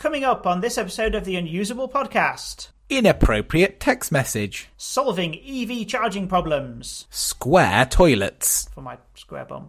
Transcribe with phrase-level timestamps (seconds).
[0.00, 4.70] Coming up on this episode of the Unusable Podcast Inappropriate text message.
[4.78, 8.66] solving EV charging problems Square toilets.
[8.72, 9.68] for my square bomb.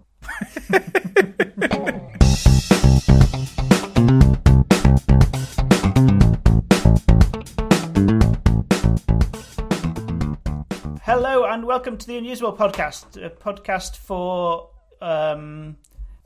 [11.04, 14.70] Hello and welcome to the Unusable Podcast, a podcast for
[15.02, 15.76] um,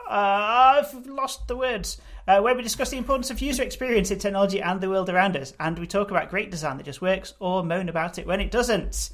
[0.07, 1.99] uh, I've lost the words.
[2.27, 5.37] Uh, where we discuss the importance of user experience in technology and the world around
[5.37, 8.41] us, and we talk about great design that just works or moan about it when
[8.41, 9.11] it doesn't.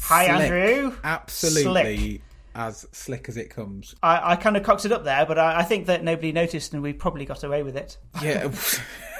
[0.00, 0.50] Hi, Slick.
[0.50, 0.96] Andrew.
[1.04, 2.20] Absolutely Slick.
[2.56, 3.94] as slick as it comes.
[4.02, 6.72] I, I kind of cocked it up there, but I, I think that nobody noticed,
[6.72, 7.96] and we probably got away with it.
[8.20, 8.50] Yeah.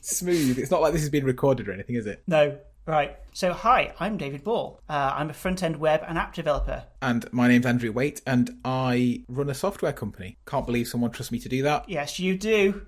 [0.00, 0.58] Smooth.
[0.58, 2.22] It's not like this has been recorded or anything, is it?
[2.26, 2.58] No,
[2.88, 3.16] right.
[3.32, 4.80] So, hi, I'm David Ball.
[4.88, 6.84] Uh, I'm a front end web and app developer.
[7.02, 10.38] And my name's Andrew Waite, and I run a software company.
[10.46, 11.88] Can't believe someone trusts me to do that.
[11.88, 12.82] Yes, you do.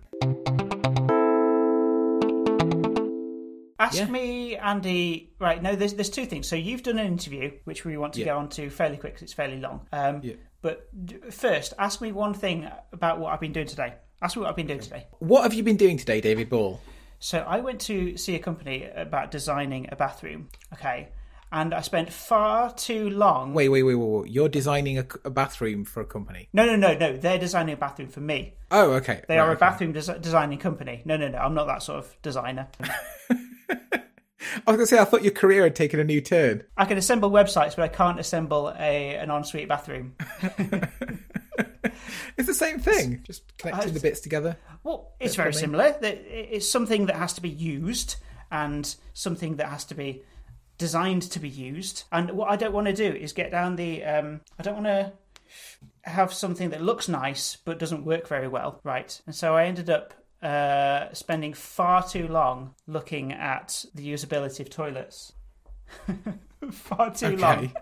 [3.79, 4.07] Ask Yeah.
[4.09, 5.33] me, Andy.
[5.39, 6.47] Right, no, there's there's two things.
[6.49, 8.27] So you've done an interview, which we want to Yeah.
[8.27, 9.87] go on to fairly quick 'cause it's fairly long.
[9.93, 10.35] Um, Yeah.
[10.63, 10.89] But
[11.31, 13.95] first, ask me one thing about what I've been doing today.
[14.21, 15.07] Ask me what I've been doing today.
[15.21, 16.79] What have you been doing today, David Ball?
[17.21, 20.49] So I went to see a company about designing a bathroom.
[20.73, 21.11] Okay,
[21.53, 23.53] and I spent far too long.
[23.55, 24.05] Wait, wait, wait, wait.
[24.23, 24.31] wait.
[24.31, 26.49] You're designing a, a bathroom for a company.
[26.53, 27.17] No, no, no, no.
[27.19, 28.55] They're designing a bathroom for me.
[28.71, 29.23] Oh, okay.
[29.29, 29.61] They Right, are a okay.
[29.61, 31.03] bathroom des- designing company.
[31.05, 31.39] No, no, no.
[31.39, 32.69] I'm not that sort of designer.
[34.67, 36.65] I was going to say, I thought your career had taken a new turn.
[36.77, 40.17] I can assemble websites, but I can't assemble a an ensuite bathroom.
[42.37, 44.57] It's the same thing, just connecting the bits together.
[44.83, 45.61] Well, it's very plumbing.
[45.61, 45.99] similar.
[46.03, 48.17] It's something that has to be used
[48.51, 50.23] and something that has to be
[50.79, 52.05] designed to be used.
[52.11, 54.05] And what I don't want to do is get down the.
[54.05, 55.13] Um, I don't want to
[56.03, 59.21] have something that looks nice but doesn't work very well, right?
[59.27, 64.71] And so I ended up uh, spending far too long looking at the usability of
[64.71, 65.33] toilets.
[66.71, 67.37] far too Okay.
[67.37, 67.73] long.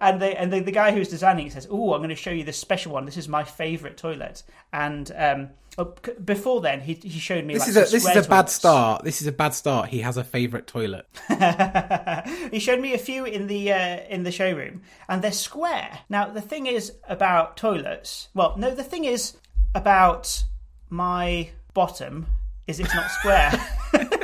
[0.00, 2.30] And they and the, the guy who's designing it says, "Oh, I'm going to show
[2.30, 3.04] you this special one.
[3.04, 5.94] This is my favorite toilet." And um, oh,
[6.24, 8.52] before then, he he showed me This like is a this is a bad toilets.
[8.54, 9.04] start.
[9.04, 9.88] This is a bad start.
[9.90, 11.06] He has a favourite toilet.
[12.50, 15.98] he showed me a few in the uh, in the showroom, and they're square.
[16.08, 18.28] Now the thing is about toilets.
[18.32, 19.36] Well, no, the thing is
[19.74, 20.44] about
[20.88, 22.26] my bottom
[22.66, 23.52] is it's not square.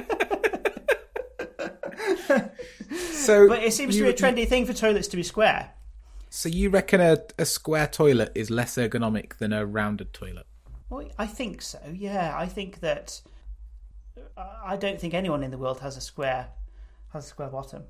[3.26, 5.70] So, but it seems you, to be a trendy thing for toilets to be square.
[6.30, 10.46] So you reckon a, a square toilet is less ergonomic than a rounded toilet?
[10.88, 11.80] Well, I think so.
[11.92, 13.20] Yeah, I think that.
[14.36, 16.48] Uh, I don't think anyone in the world has a square
[17.12, 17.84] has a square bottom.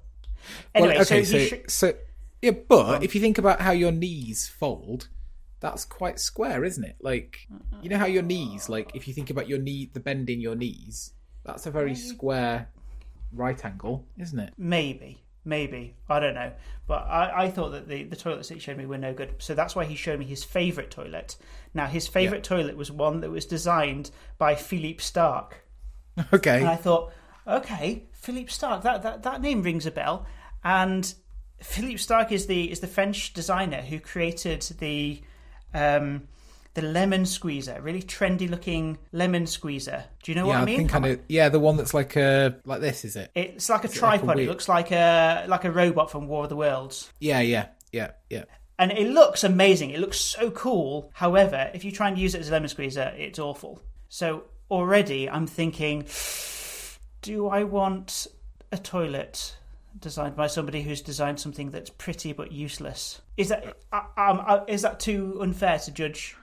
[0.74, 1.92] Anyway, well, okay, so, so sh- so
[2.40, 5.08] yeah, but if you think about how your knees fold,
[5.60, 6.96] that's quite square, isn't it?
[7.00, 7.48] Like
[7.82, 10.40] you know how your knees, like if you think about your knee, the bend in
[10.40, 11.12] your knees,
[11.44, 12.68] that's a very square
[13.32, 14.52] right angle, isn't it?
[14.58, 16.52] Maybe, maybe I don't know,
[16.86, 19.34] but I, I thought that the, the toilets that he showed me were no good.
[19.38, 21.36] So that's why he showed me his favorite toilet.
[21.74, 25.62] Now his favorite toilet was one that was designed by Philippe Starck,
[26.32, 26.58] Okay.
[26.60, 27.12] and I thought,
[27.46, 30.26] okay, Philippe Starck, that that, that name rings a bell.
[30.64, 31.14] And
[31.62, 35.22] Philippe Starck is the is the French designer who created the
[35.74, 36.28] um,
[36.74, 40.04] the lemon squeezer, really trendy looking lemon squeezer.
[40.22, 40.76] Do you know what yeah, I I mean?
[40.76, 41.18] think I know.
[41.26, 43.30] Yeah, the one that's like a like this, is it?
[43.34, 44.38] It's like a it like a tripod.
[44.38, 47.10] it looks like a like a robot from War of the Worlds.
[47.18, 48.44] Yeah, yeah, yeah, yeah.
[48.78, 49.90] And it looks amazing.
[49.90, 51.10] It looks so cool.
[51.14, 53.80] However, if you try and use it as a lemon squeezer, it's awful.
[54.10, 56.04] So already I'm thinking,
[57.22, 58.26] do I want
[58.70, 59.56] a toilet
[60.06, 63.20] designed by somebody who's designed something that's pretty but useless?
[63.36, 66.36] Is that uh, um, uh, is that too unfair to judge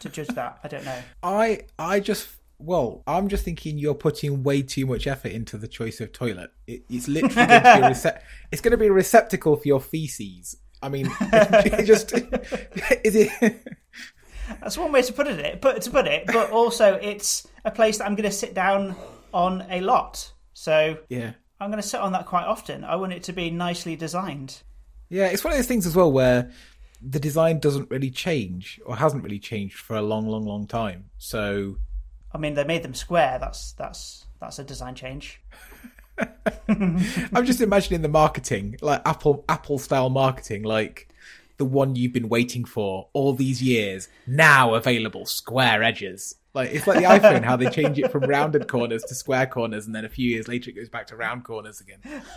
[0.00, 0.58] to judge that?
[0.64, 0.98] I don't know.
[1.22, 2.28] I I just
[2.58, 6.50] well, I'm just thinking you're putting way too much effort into the choice of toilet.
[6.66, 8.20] It, it's literally going to be a rece-
[8.50, 10.56] it's going to be a receptacle for your feces.
[10.82, 13.62] I mean, it just is it?
[14.60, 15.60] That's one way to put it.
[15.60, 18.96] But to put it, but also it's a place that I'm going to sit down
[19.34, 20.32] on a lot.
[20.54, 22.84] So yeah, I'm going to sit on that quite often.
[22.84, 24.62] I want it to be nicely designed.
[25.08, 25.26] yeah.
[25.26, 26.50] It's one of those things as well where
[27.00, 31.10] the design doesn't really change or hasn't really changed for a long, long, long time.
[31.18, 31.76] So
[32.32, 33.38] I mean, they made them square.
[33.38, 35.40] That's that's that's a design change.
[36.68, 41.08] I'm just imagining the marketing, like Apple Apple style marketing, like
[41.56, 46.34] the one you've been waiting for all these years, now available square edges.
[46.54, 49.86] Like it's like the iPhone, how they change it from rounded corners to square corners,
[49.86, 51.98] and then a few years later it goes back to round corners again.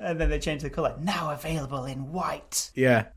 [0.00, 0.96] and then they change the color.
[0.98, 2.70] Now available in white.
[2.74, 3.08] Yeah,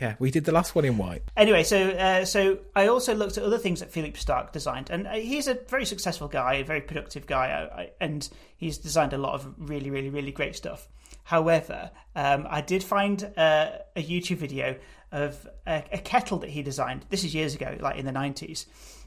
[0.00, 1.22] Yeah, we did the last one in white.
[1.36, 5.08] Anyway, so uh, so I also looked at other things that Philippe Starck designed, and
[5.08, 9.12] uh, he's a very successful guy, a very productive guy, I, I, and he's designed
[9.12, 10.88] a lot of really, really, really great stuff.
[11.24, 14.76] However, um, I did find uh, a YouTube video
[15.14, 17.06] of a, a kettle that he designed.
[17.08, 18.66] This is years ago, like in the nineties,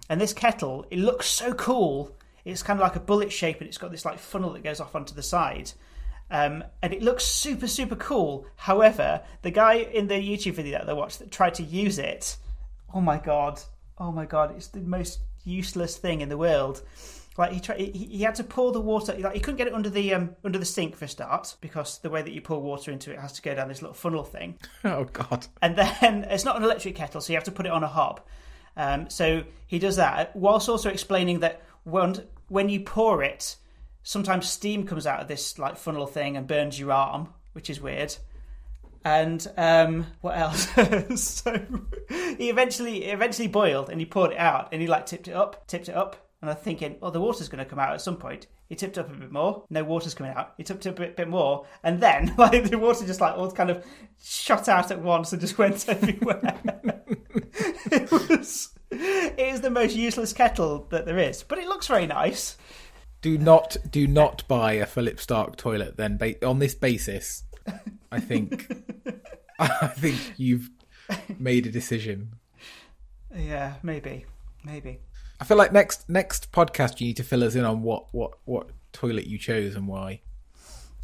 [0.10, 2.16] and this kettle it looks so cool.
[2.46, 4.80] It's kind of like a bullet shape, and it's got this like funnel that goes
[4.80, 5.72] off onto the side.
[6.32, 8.46] Um, and it looks super, super cool.
[8.56, 12.38] However, the guy in the YouTube video that I watched that tried to use it,
[12.94, 13.62] oh my god,
[13.98, 16.84] oh my god, it's the most useless thing in the world.
[17.38, 19.16] Like he tried, he, he had to pour the water.
[19.18, 22.00] Like he couldn't get it under the um, under the sink for a start because
[22.00, 24.24] the way that you pour water into it has to go down this little funnel
[24.24, 24.58] thing.
[24.84, 25.48] Oh god!
[25.62, 27.88] And then it's not an electric kettle, so you have to put it on a
[27.88, 28.22] hob.
[28.76, 33.56] Um, so he does that whilst also explaining that when when you pour it,
[34.02, 37.80] sometimes steam comes out of this like funnel thing and burns your arm, which is
[37.80, 38.16] weird.
[39.06, 40.68] And um, what else?
[41.22, 41.60] so
[42.10, 45.68] he eventually eventually boiled and he poured it out and he like tipped it up,
[45.68, 48.18] tipped it up, and I'm thinking, oh, the water's going to come out at some
[48.18, 48.48] point.
[48.70, 49.64] He tipped up a bit more.
[49.70, 50.54] No water's coming out.
[50.58, 53.52] He tipped up a bit, bit more, and then like the water just like all
[53.52, 53.86] kind of
[54.24, 56.60] shot out at once and just went everywhere.
[57.92, 62.08] it was it is the most useless kettle that there is, but it looks very
[62.08, 62.58] nice.
[63.22, 67.44] Do not do not buy a Philippe Starck toilet then ba- on this basis.
[68.12, 68.72] I think
[69.60, 70.70] I think you've
[71.40, 72.34] made a decision.
[73.36, 74.26] Yeah, maybe.
[74.64, 75.00] Maybe.
[75.40, 78.38] I feel like next next podcast you need to fill us in on what what
[78.46, 80.22] what toilet you chose and why.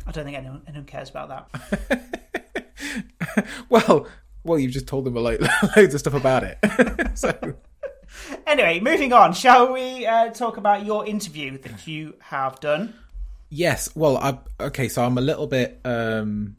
[0.05, 3.47] I don't think anyone anyone cares about that.
[3.69, 4.07] well,
[4.43, 5.37] well, you've just told them a lo-
[5.75, 6.57] loads of stuff about it.
[7.17, 7.55] so
[8.45, 9.33] Anyway, moving on.
[9.33, 12.93] Shall we uh, talk about your interview that you have done?
[13.49, 14.87] yes, well, I okay.
[14.89, 16.55] So I'm a little bit um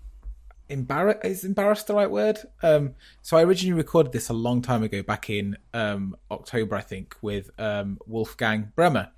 [0.69, 1.25] embarrassed.
[1.25, 2.38] Is embarrassed the right word?
[2.62, 6.81] Um, so I originally recorded this a long time ago, back in um October, I
[6.81, 9.11] think, with um Wolfgang Bremer,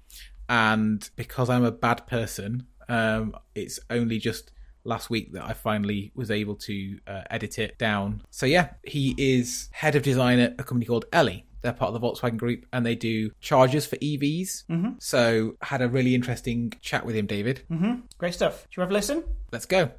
[0.49, 4.53] and because I'm a bad person, um, it's only just
[4.85, 8.23] last week that I finally was able to uh, edit it down.
[8.31, 11.45] So yeah, he is head of design at a company called Elli.
[11.63, 14.67] They're part of the Volkswagen Group, and they do chargers for EVs.
[14.67, 14.91] Mm-hmm.
[15.01, 17.63] So had a really interesting chat with him, David.
[17.71, 18.03] Mm-hmm.
[18.19, 18.67] Great stuff.
[18.71, 19.25] Should we have a listen?
[19.51, 19.91] Let's go.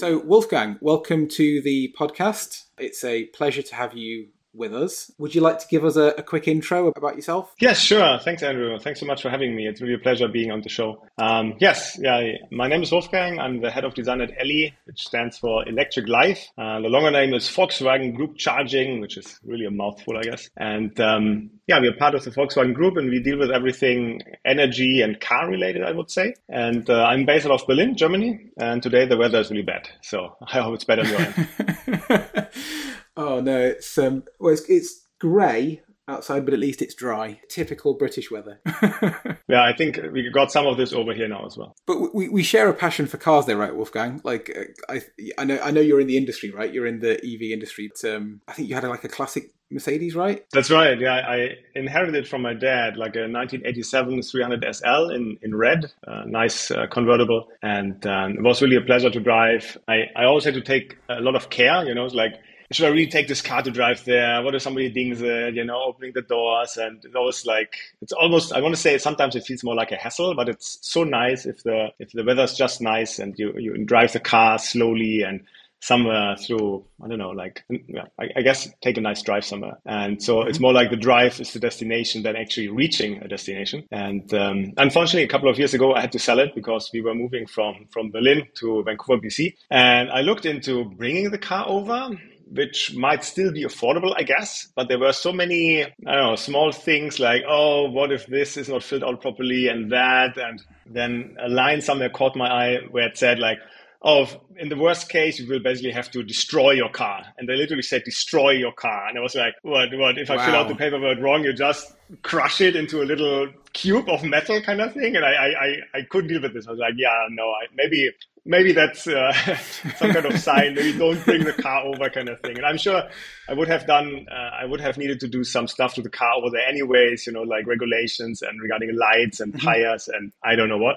[0.00, 2.68] So, Wolfgang, welcome to the podcast.
[2.78, 5.10] It's a pleasure to have you with us.
[5.18, 7.54] Would you like to give us a, a quick intro about yourself?
[7.60, 8.18] Yes, sure.
[8.18, 8.78] Thanks, Andrew.
[8.78, 9.66] Thanks so much for having me.
[9.66, 11.02] It's really a pleasure being on the show.
[11.18, 12.32] Um, yes, yeah.
[12.50, 13.38] My name is Wolfgang.
[13.38, 16.48] I'm the head of design at Elli, which stands for Electric Life.
[16.58, 20.48] Uh, the longer name is Volkswagen Group Charging, which is really a mouthful, I guess.
[20.56, 25.02] And um, yeah, we're part of the Volkswagen Group, and we deal with everything energy
[25.02, 26.34] and car related, I would say.
[26.48, 28.50] And uh, I'm based out of Berlin, Germany.
[28.56, 32.48] And today the weather is really bad, so I hope it's better on your end.
[33.20, 37.38] Oh no, it's um, well, it's, it's grey outside, but at least it's dry.
[37.50, 38.60] Typical British weather.
[39.46, 41.76] yeah, I think we got some of this over here now as well.
[41.86, 44.22] But we, we share a passion for cars, there, right, Wolfgang?
[44.24, 45.02] Like, uh, I
[45.36, 46.72] I know I know you're in the industry, right?
[46.72, 47.90] You're in the EV industry.
[47.94, 50.42] But, um, I think you had a, like a classic Mercedes, right?
[50.54, 50.98] That's right.
[50.98, 56.22] Yeah, I inherited from my dad like a 1987 300 SL in in red, uh,
[56.26, 59.76] nice uh, convertible, and um, it was really a pleasure to drive.
[59.86, 61.84] I I always had to take a lot of care.
[61.84, 62.34] You know, it's like
[62.72, 64.42] should I really take this car to drive there?
[64.42, 65.54] What if somebody dings it?
[65.54, 68.52] You know, opening the doors, and it was like it's almost.
[68.52, 71.46] I want to say sometimes it feels more like a hassle, but it's so nice
[71.46, 75.40] if the if the weather's just nice and you you drive the car slowly and
[75.82, 79.78] somewhere through I don't know, like yeah, I, I, guess take a nice drive somewhere.
[79.86, 83.88] And so it's more like the drive is the destination than actually reaching a destination.
[83.90, 87.00] And um, unfortunately, a couple of years ago, I had to sell it because we
[87.00, 91.64] were moving from from Berlin to Vancouver, BC, and I looked into bringing the car
[91.66, 92.10] over
[92.50, 94.68] which might still be affordable, I guess.
[94.74, 98.56] But there were so many, I don't know, small things like, oh, what if this
[98.56, 100.36] is not filled out properly and that?
[100.36, 103.58] And then a line somewhere caught my eye where it said, like,
[104.02, 104.26] oh,
[104.56, 107.22] in the worst case, you will basically have to destroy your car.
[107.38, 109.08] And they literally said, destroy your car.
[109.08, 110.46] And I was like, what, what, if I wow.
[110.46, 114.60] fill out the paperwork wrong, you just crush it into a little cube of metal
[114.62, 115.16] kind of thing.
[115.16, 116.66] And I, I, I couldn't deal with this.
[116.66, 118.10] I was like, yeah, no, I, maybe
[118.44, 119.32] maybe that's uh,
[119.96, 120.74] some kind of sign.
[120.74, 122.56] That you don't bring the car over kind of thing.
[122.56, 123.02] And i'm sure
[123.48, 126.10] i would have done uh, i would have needed to do some stuff to the
[126.10, 129.66] car over there anyways you know like regulations and regarding lights and mm-hmm.
[129.66, 130.96] tires and i don't know what.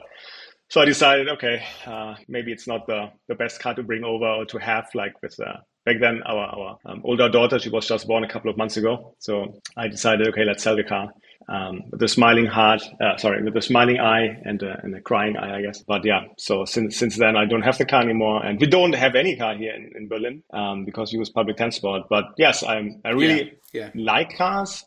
[0.69, 4.25] So i decided okay uh, maybe it's not the, the best car to bring over
[4.25, 7.87] or to have like with uh, back then our, our um, older daughter she was
[7.87, 9.15] just born a couple of months ago.
[9.19, 11.11] So i decided okay let's sell the car
[11.49, 15.01] um, with a smiling heart, uh, sorry, with a smiling eye and a, and a
[15.01, 15.81] crying eye, I guess.
[15.81, 18.93] But yeah, so since since then I don't have the car anymore, and we don't
[18.93, 22.03] have any car here in, in Berlin um, because we use public transport.
[22.09, 24.03] But yes, I'm I really Yeah, yeah.
[24.13, 24.85] like cars.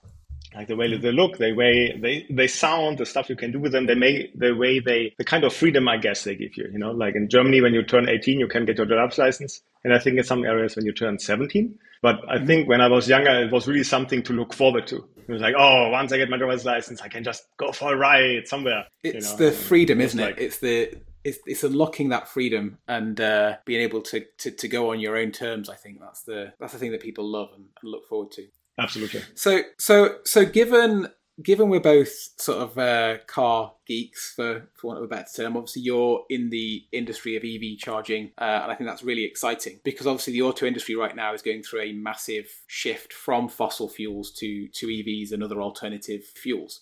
[0.55, 3.59] Like the way they look, the way they, they sound, the stuff you can do
[3.61, 6.57] with them, they may the way they the kind of freedom I guess they give
[6.57, 6.67] you.
[6.73, 9.61] You know, like in Germany when you turn 18 you can get your driver's license.
[9.85, 11.79] And I think in some areas when you turn 17.
[12.01, 15.07] But I think when I was younger it was really something to look forward to.
[15.29, 17.93] It was like, oh, once I get my driver's license, I can just go for
[17.93, 18.87] a ride somewhere.
[19.03, 19.47] you It's know?
[19.47, 20.43] the freedom, isn't like- it?
[20.45, 24.93] It's the it's, it's unlocking that freedom and uh, being able to, to, to go
[24.93, 25.69] on your own terms.
[25.69, 28.47] I think that's the that's the thing that people love and, and look forward to.
[28.79, 29.23] Absolutely.
[29.35, 31.09] So so so given
[31.43, 35.57] given we're both sort of uh, car geeks for for want of a better term,
[35.57, 39.81] obviously you're in the industry of EV charging, uh, and I think that's really exciting
[39.85, 43.89] because obviously the auto industry right now is going through a massive shift from fossil
[43.89, 46.81] fuels to to EVs and other alternative fuels.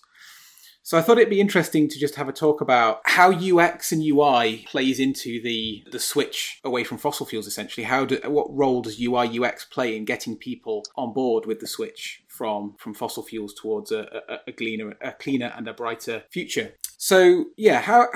[0.85, 4.03] So I thought it'd be interesting to just have a talk about how UX and
[4.03, 7.47] UI plays into the the switch away from fossil fuels.
[7.47, 11.59] Essentially, how do what role does UI UX play in getting people on board with
[11.59, 15.73] the switch from from fossil fuels towards a, a, a cleaner a cleaner and a
[15.73, 16.73] brighter future?
[16.97, 18.07] So yeah, how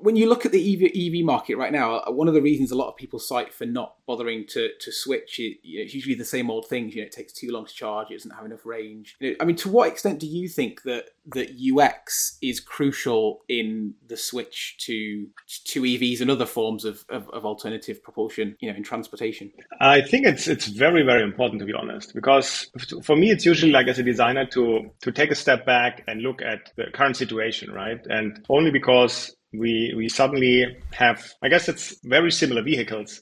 [0.00, 2.70] when you look at the EV, EV market right now, uh, one of the reasons
[2.70, 5.94] a lot of people cite for not bothering to to switch is you know, it's
[5.94, 6.94] usually the same old things.
[6.94, 9.16] You know, it takes too long to charge, it doesn't have enough range.
[9.20, 13.42] You know, I mean, to what extent do you think that that UX is crucial
[13.48, 15.28] in the switch to
[15.66, 18.56] to EVs and other forms of, of, of alternative propulsion?
[18.60, 19.52] You know, in transportation.
[19.80, 22.70] I think it's it's very very important to be honest because
[23.02, 26.22] for me it's usually like as a designer to to take a step back and
[26.22, 28.00] look at the current situation, right?
[28.06, 33.20] And only because we we suddenly have I guess it's very similar vehicles,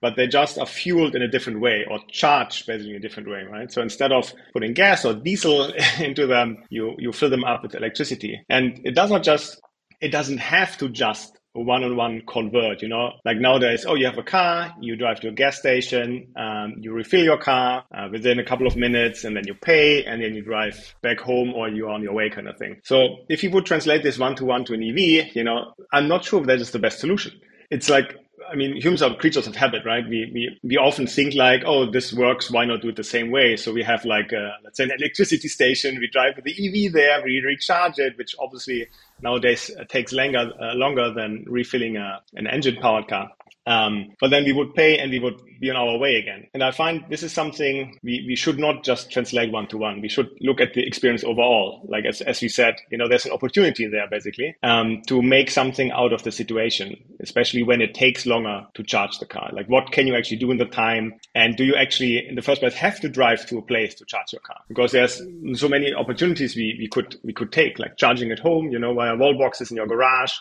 [0.00, 3.28] but they just are fueled in a different way or charged basically in a different
[3.28, 3.70] way, right?
[3.72, 7.74] So instead of putting gas or diesel into them, you you fill them up with
[7.74, 9.60] electricity, and it does not just
[10.00, 14.22] it doesn't have to just one-on-one convert you know like nowadays oh you have a
[14.22, 18.44] car you drive to a gas station um, you refill your car uh, within a
[18.44, 21.90] couple of minutes and then you pay and then you drive back home or you're
[21.90, 24.82] on your way kind of thing so if you would translate this one-to-one to an
[24.82, 27.32] ev you know i'm not sure if that is the best solution
[27.70, 28.16] it's like
[28.50, 30.04] I mean, humans are creatures of habit, right?
[30.06, 32.50] We, we, we often think like, oh, this works.
[32.50, 33.56] Why not do it the same way?
[33.56, 35.98] So we have like, a, let's say an electricity station.
[35.98, 36.50] We drive the
[36.86, 37.22] EV there.
[37.24, 38.88] We recharge it, which obviously
[39.22, 43.30] nowadays uh, takes longer, uh, longer than refilling a, an engine powered car.
[43.66, 46.46] Um, but then we would pay and we would be on our way again.
[46.52, 50.00] And I find this is something we, we should not just translate one to one.
[50.00, 51.86] We should look at the experience overall.
[51.88, 55.50] Like as, as we said, you know, there's an opportunity there basically um, to make
[55.50, 59.50] something out of the situation, especially when it takes longer to charge the car.
[59.52, 61.14] Like what can you actually do in the time?
[61.34, 64.04] And do you actually, in the first place, have to drive to a place to
[64.04, 64.60] charge your car?
[64.68, 65.22] Because there's
[65.54, 68.94] so many opportunities we, we could we could take, like charging at home, you know,
[68.94, 70.32] via wall boxes in your garage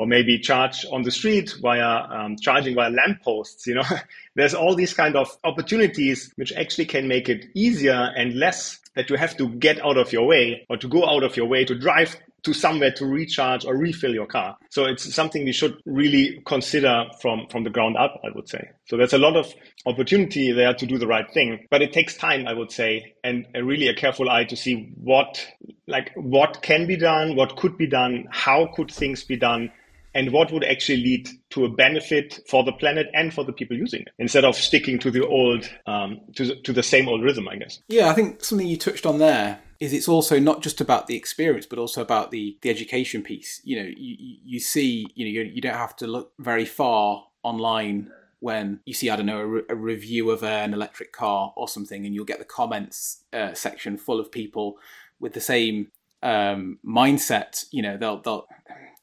[0.00, 3.66] or maybe charge on the street via um, charging via lampposts.
[3.66, 3.84] You know,
[4.34, 9.10] there's all these kind of opportunities which actually can make it easier and less that
[9.10, 11.66] you have to get out of your way or to go out of your way
[11.66, 14.56] to drive to somewhere to recharge or refill your car.
[14.70, 18.70] So it's something we should really consider from, from the ground up, I would say.
[18.86, 19.52] So there's a lot of
[19.84, 23.46] opportunity there to do the right thing, but it takes time, I would say, and
[23.54, 25.46] a really a careful eye to see what,
[25.86, 29.70] like, what can be done, what could be done, how could things be done,
[30.14, 33.76] and what would actually lead to a benefit for the planet and for the people
[33.76, 37.22] using it instead of sticking to the old um, to, the, to the same old
[37.22, 40.62] rhythm i guess Yeah, I think something you touched on there is it's also not
[40.62, 43.60] just about the experience, but also about the the education piece.
[43.64, 47.24] You know, you you- see, you know, you, you don't have to look very far
[47.42, 51.52] online when you see, I don't know, a, re- a review of an electric car
[51.56, 54.76] or something, and you'll get the comments uh, section full of people
[55.18, 55.90] with the same
[56.22, 57.64] um, mindset.
[57.70, 58.46] You know, they'll they'll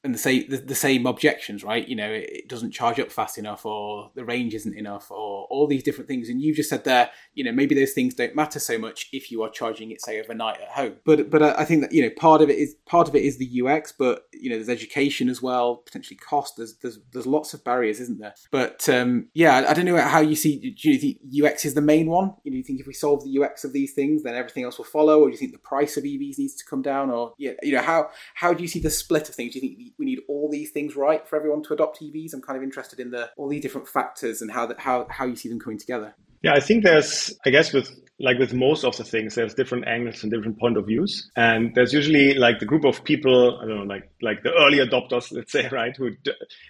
[0.08, 1.86] and the same the, the same objections, right?
[1.86, 5.46] You know, it, it doesn't charge up fast enough, or the range isn't enough, or
[5.50, 6.30] all these different things.
[6.30, 9.30] And you just said there, you know, maybe those things don't matter so much if
[9.30, 10.96] you are charging it, say, overnight at home.
[11.04, 13.38] But but I think that you know part of it is part of it is
[13.38, 16.56] the UX, but you know, there's education as well, potentially cost.
[16.56, 18.34] There's there's there's lots of barriers, isn't there?
[18.50, 20.72] But um, yeah, I, I don't know how you see.
[20.72, 22.34] Do you think UX is the main one?
[22.44, 24.64] You know, do you think if we solve the UX of these things, then everything
[24.64, 27.10] else will follow, or do you think the price of EVs needs to come down,
[27.10, 29.54] or yeah, you know, how how do you see the split of things?
[29.54, 32.34] Do you think we need all these things right for everyone to adopt EVs?
[32.34, 35.26] I'm kind of interested in the all these different factors and how that how how
[35.26, 36.16] you see them coming together.
[36.44, 37.90] Yeah, I think there's, I guess, with
[38.20, 41.74] like with most of the things, there's different angles and different point of views, and
[41.76, 45.32] there's usually like the group of people, I don't know, like like the early adopters,
[45.36, 46.12] let's say, right, who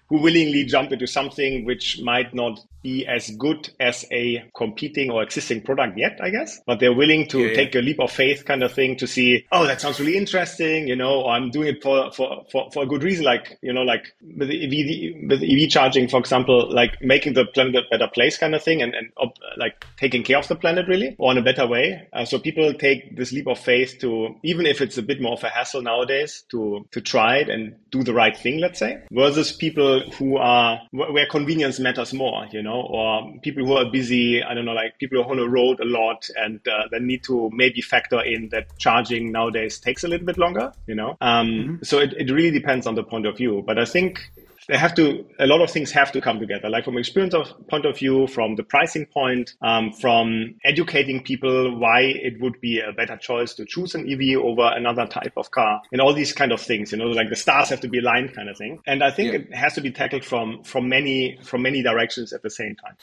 [0.09, 5.23] who willingly jump into something which might not be as good as a competing or
[5.23, 8.45] existing product yet, I guess, but they're willing to Yeah, take a leap of faith
[8.45, 11.69] kind of thing to see, oh, that sounds really interesting, you know, or I'm doing
[11.69, 15.43] it for for for, for a good reason, like you know, like with EV with
[15.43, 18.93] EV charging, for example, like making the planet a better place kind of thing, and
[18.93, 19.11] and
[19.57, 22.07] like taking care of the planet really, or a better way.
[22.13, 25.33] Uh, so people take this leap of faith to, even if it's a bit more
[25.33, 28.97] of a hassle nowadays, to to try it and do the right thing, let's say,
[29.11, 34.43] versus people who are where convenience matters more, you know, or people who are busy.
[34.43, 37.07] I don't know, like people who are on the road a lot and uh, then
[37.07, 41.17] need to maybe factor in that charging nowadays takes a little bit longer, you know.
[41.21, 44.19] Um, So it, it really depends on the point of view, but I think
[44.67, 46.69] they have to a lot of things have to come together.
[46.69, 51.23] Like from an experience of point of view from the pricing point um, from educating
[51.23, 55.33] people why it would be a better choice to choose an ev over another type
[55.37, 57.87] of car and all these kind of things you know like the stars have to
[57.87, 58.79] be aligned kind of thing.
[58.85, 59.39] And i think Yeah.
[59.39, 62.95] it has to be tackled from from many from many directions at the same time.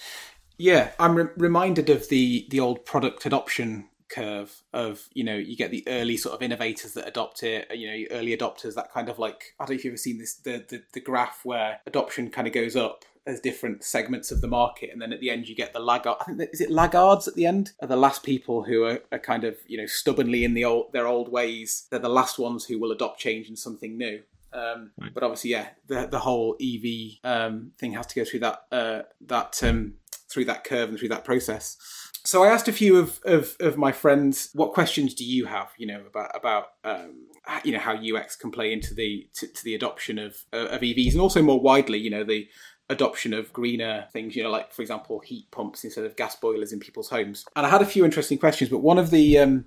[0.57, 5.57] Yeah, I'm re- reminded of the the old product adoption curve of you know you
[5.57, 9.09] get the early sort of innovators that adopt it you know early adopters that kind
[9.09, 11.81] of like i don't know if you've ever seen this the the, the graph where
[11.87, 15.31] adoption kind of goes up as different segments of the market and then at the
[15.31, 17.73] end you get the laggard i think that, is it laggards at the end?
[17.81, 20.93] Are the last people who are, are kind of you know stubbornly in the old
[20.93, 24.23] their old ways they're the last ones who will adopt change and something new.
[24.53, 28.65] Um, but obviously, yeah, the the whole EV um, thing has to go through that
[28.71, 29.95] uh, that um,
[30.29, 31.77] through that curve and through that process.
[32.27, 35.69] So I asked a few of, of, of my friends, what questions do you have,
[35.77, 37.27] you know, about about um,
[37.65, 40.81] you know how UX can play into the to, to the adoption of uh, of
[40.81, 42.49] EVs and also more widely, you know, the
[42.89, 46.73] adoption of greener things, you know, like for example, heat pumps instead of gas boilers
[46.73, 47.45] in people's homes.
[47.57, 49.67] And I had a few interesting questions, but one of the um,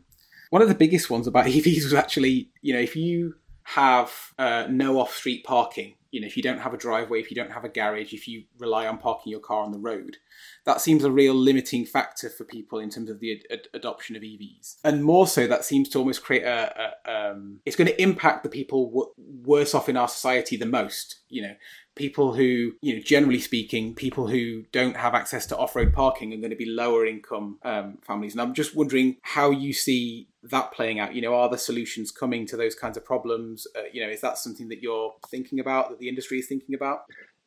[0.49, 3.35] one of the biggest ones about EVs was actually, you know, if you
[3.67, 7.29] have uh, no off street parking, you know, if you don't have a driveway, if
[7.29, 10.15] you don't have a garage, if you rely on parking your car on the road,
[10.65, 14.15] that seems a real limiting factor for people in terms of the ad- ad- adoption
[14.15, 14.77] of EVs.
[14.85, 18.43] And more so, that seems to almost create a, a um, it's going to impact
[18.43, 21.19] the people w- worse off in our society the most.
[21.27, 21.55] You know,
[21.97, 26.37] people who, you know, generally speaking, people who don't have access to off-road parking are
[26.37, 28.33] going to be lower income um, families.
[28.33, 31.15] And I'm just wondering how you see that playing out.
[31.15, 33.67] You know, are the solutions coming to those kinds of problems?
[33.75, 36.75] Uh, you know, is that something that you're thinking about, that the industry is thinking
[36.75, 36.99] about?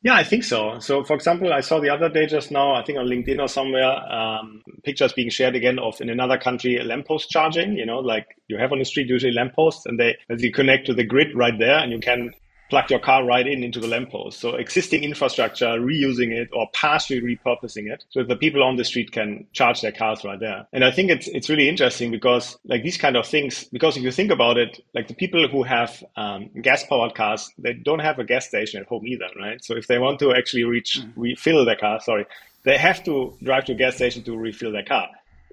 [0.02, 0.78] Yeah, I think so.
[0.78, 3.48] So, for example, I saw the other day just now, I think on LinkedIn or
[3.48, 7.74] somewhere, um, pictures being shared again of in another country lamppost charging.
[7.74, 10.86] You know, like you have on the street usually lampposts, and they as you connect
[10.86, 12.32] to the grid right there, and you can
[12.70, 14.40] plug your car right in into the lamppost.
[14.40, 18.84] So existing infrastructure, reusing it or partially repurposing it, so that the people on the
[18.84, 20.66] street can charge their cars right there.
[20.72, 24.02] And I think it's it's really interesting because like these kind of things, because if
[24.02, 27.98] you think about it, like the people who have um, gas powered cars, they don't
[27.98, 29.62] have a gas station at home either, right?
[29.64, 32.26] So if they want to actually reach refill their car, sorry,
[32.64, 35.08] they have to drive to a gas station to refill their car.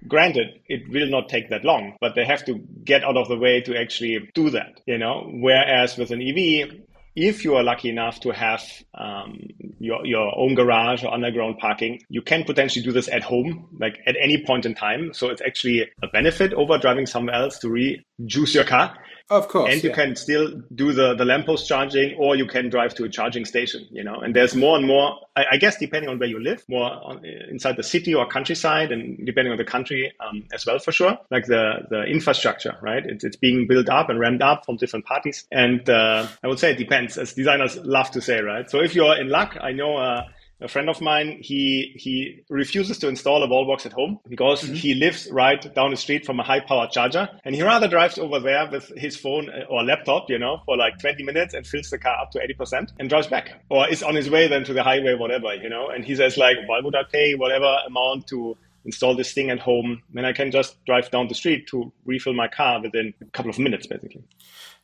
[0.07, 3.37] Granted, it will not take that long, but they have to get out of the
[3.37, 5.27] way to actually do that, you know.
[5.33, 6.69] Whereas with an EV,
[7.17, 8.61] if you are lucky enough to have
[8.93, 9.39] um,
[9.79, 13.97] your, your own garage or underground parking, you can potentially do this at home, like
[14.05, 15.11] at any point in time.
[15.13, 18.95] So it's actually a benefit over driving somewhere else to re-juice your car.
[19.29, 19.95] Of course, and you yeah.
[19.95, 23.85] can still do the, the lamppost charging or you can drive to a charging station,
[23.91, 26.63] you know, and there's more and more, I, I guess, depending on where you live,
[26.69, 30.79] more on, inside the city or countryside and depending on the country um, as well,
[30.79, 33.05] for sure, like the, the infrastructure, right?
[33.05, 35.45] It's, it's being built up and ramped up from different parties.
[35.51, 38.69] And uh, I would say it depends, as designers love to say, right?
[38.69, 40.23] So if you're in luck, I know uh,
[40.59, 44.63] a friend of mine, he he refuses to install a wall box at home because
[44.63, 44.73] Mm-hmm.
[44.73, 48.17] he lives right down the street from a high powered charger, and he rather drives
[48.17, 51.65] over there with his phone uh, or laptop, you know, for like 20 minutes and
[51.65, 54.63] fills the car up to 80% and drives back, or is on his way then
[54.63, 55.89] to the highway, whatever, you know.
[55.89, 59.59] And he says like, why would I pay whatever amount to install this thing at
[59.59, 63.25] home when I can just drive down the street to refill my car within a
[63.25, 64.23] couple of minutes, basically.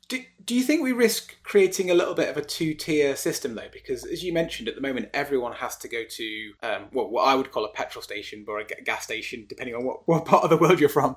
[0.09, 3.55] Do, do you think we risk creating a little bit of a two tier system
[3.55, 3.69] though?
[3.71, 7.27] Because as you mentioned, at the moment, everyone has to go to um, what, what
[7.27, 10.43] I would call a petrol station or a gas station, depending on what, what part
[10.43, 11.15] of the world you're from.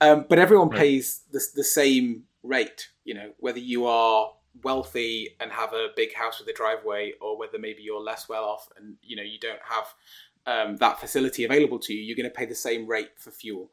[0.00, 0.80] Um, but everyone Right.
[0.80, 6.14] pays the, the same rate, you know, whether you are wealthy and have a big
[6.14, 9.38] house with a driveway or whether maybe you're less well off and, you know, you
[9.38, 9.94] don't have
[10.46, 13.70] um, that facility available to you, you're going to pay the same rate for fuel.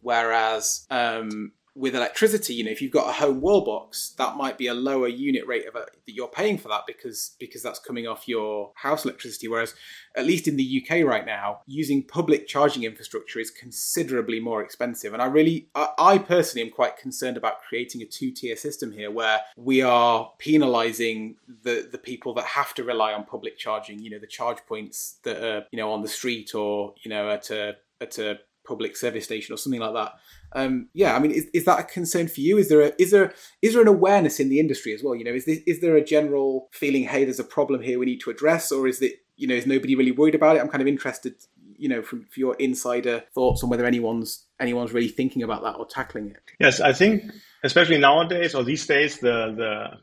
[0.00, 4.56] Whereas um, with electricity, you know, if you've got a home wall box, that might
[4.56, 7.80] be a lower unit rate of a, that you're paying for that because because that's
[7.80, 9.48] coming off your house electricity.
[9.48, 9.74] Whereas,
[10.16, 15.12] at least in the UK right now, using public charging infrastructure is considerably more expensive.
[15.12, 18.92] And I really, I, I personally am quite concerned about creating a two tier system
[18.92, 23.98] here where we are penalising the the people that have to rely on public charging.
[23.98, 27.30] You know, the charge points that are you know on the street or you know
[27.30, 30.12] at a at a public service station or something like that.
[30.52, 32.58] Um, yeah, I mean, is, is that a concern for you?
[32.58, 35.14] Is there a, is there is there an awareness in the industry as well?
[35.14, 38.06] You know, is this, is there a general feeling, hey, there's a problem here we
[38.06, 40.60] need to address, or is it you know is nobody really worried about it?
[40.60, 41.34] I'm kind of interested,
[41.76, 45.74] you know, from for your insider thoughts on whether anyone's anyone's really thinking about that
[45.74, 46.42] or tackling it.
[46.58, 47.24] Yes, I think
[47.62, 49.98] especially nowadays or these days, the the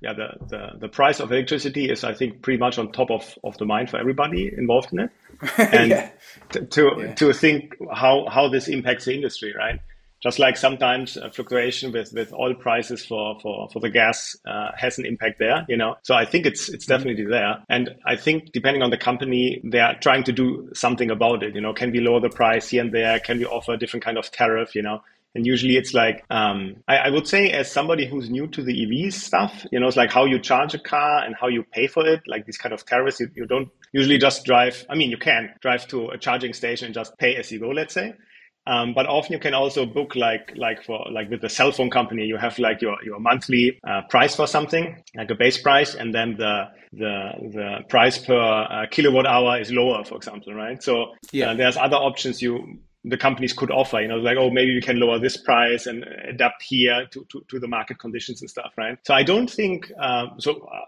[0.00, 3.38] yeah the, the the price of electricity is I think pretty much on top of
[3.42, 5.10] of the mind for everybody involved in it,
[5.58, 6.10] and yeah.
[6.50, 7.14] to to, yeah.
[7.14, 9.80] to think how how this impacts the industry, right?
[10.22, 14.70] just like sometimes a fluctuation with, with oil prices for, for, for the gas uh,
[14.74, 15.96] has an impact there, you know.
[16.02, 16.94] So I think it's it's mm-hmm.
[16.94, 17.62] definitely there.
[17.68, 21.54] And I think depending on the company, they are trying to do something about it.
[21.54, 23.20] You know, can we lower the price here and there?
[23.20, 24.74] Can we offer a different kind of tariff?
[24.74, 25.02] You know.
[25.36, 29.04] And usually it's like, um, I, I, would say as somebody who's new to the
[29.04, 31.88] EV stuff, you know, it's like how you charge a car and how you pay
[31.88, 34.86] for it, like these kind of tariffs, you, you don't usually just drive.
[34.88, 37.68] I mean, you can drive to a charging station and just pay as you go,
[37.68, 38.14] let's say.
[38.66, 41.90] Um, but often you can also book like like for like with the cell phone
[41.90, 45.94] company, you have like your your monthly uh, price for something, like a base price,
[45.94, 50.82] and then the the the price per uh, kilowatt hour is lower, for example, right?
[50.82, 51.50] So yeah.
[51.50, 54.80] Uh, there's other options you the companies could offer, you know, like, oh, maybe we
[54.80, 58.72] can lower this price and adapt here to, to, to the market conditions and stuff,
[58.76, 58.98] right?
[59.04, 60.80] So I don't think, uh, so uh,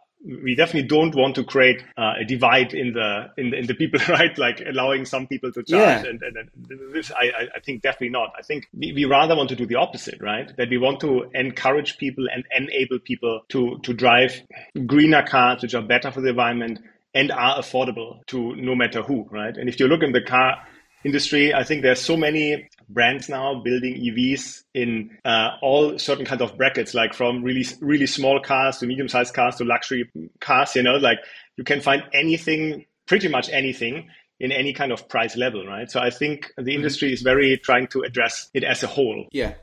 [0.43, 3.75] we definitely don't want to create uh, a divide in the, in the in the
[3.75, 4.37] people, right?
[4.37, 6.11] Like allowing some people to charge, yeah.
[6.11, 8.33] and, and, and, this I, I think definitely not.
[8.37, 10.53] I think we, we rather want to do the opposite, right?
[10.57, 14.43] That we want to encourage people and enable people to to drive
[14.87, 16.81] greener cars, which are better for the environment
[17.15, 19.57] and are affordable to no matter who, right?
[19.57, 20.57] And if you look in the car
[21.05, 21.55] industry.
[21.55, 26.57] I think there's so many brands now building EVs in uh, all certain kinds of
[26.57, 30.75] brackets, like from really really small cars to medium sized cars to luxury cars.
[30.75, 31.19] You know, like
[31.57, 34.09] you can find anything, pretty much anything.
[34.41, 35.91] In any kind of price level, right?
[35.91, 36.71] So I think the mm-hmm.
[36.71, 39.27] industry is very trying to address it as a whole.
[39.33, 39.55] Yeah,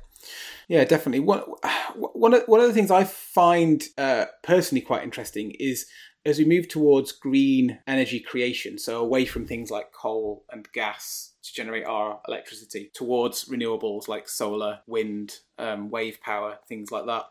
[0.67, 1.19] yeah, definitely.
[1.19, 1.39] One
[1.93, 5.85] one of, one of the things I find uh, personally quite interesting is
[6.25, 11.33] as we move towards green energy creation, so away from things like coal and gas
[11.43, 17.25] to generate our electricity, towards renewables like solar, wind, um, wave power, things like that,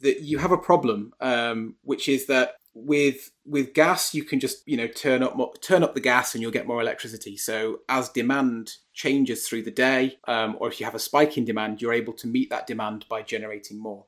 [0.00, 4.62] that you have a problem, um, which is that with with gas you can just
[4.68, 7.36] you know turn up more, turn up the gas and you'll get more electricity.
[7.36, 11.46] So as demand changes through the day um, or if you have a spike in
[11.46, 14.04] demand you're able to meet that demand by generating more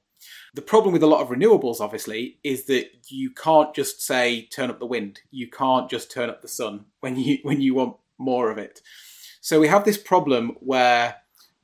[0.55, 4.71] the problem with a lot of renewables, obviously, is that you can't just say turn
[4.71, 5.21] up the wind.
[5.31, 8.81] You can't just turn up the sun when you when you want more of it.
[9.41, 11.17] So we have this problem where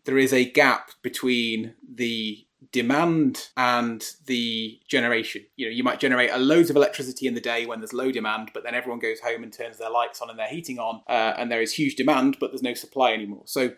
[0.04, 5.44] there is a gap between the demand and the generation.
[5.56, 8.10] You know, you might generate a loads of electricity in the day when there's low
[8.10, 11.02] demand, but then everyone goes home and turns their lights on and their heating on,
[11.08, 13.42] uh, and there is huge demand, but there's no supply anymore.
[13.46, 13.72] So,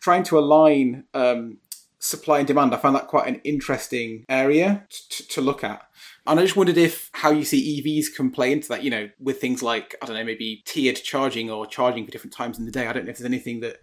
[0.00, 1.58] trying to align um,
[2.00, 5.82] supply and demand, I found that quite an interesting area to, to look at.
[6.26, 9.08] And I just wondered if how you see EVs can play into that, you know,
[9.20, 12.64] with things like, I don't know, maybe tiered charging or charging for different times in
[12.64, 12.86] the day.
[12.86, 13.76] I don't know if there's anything that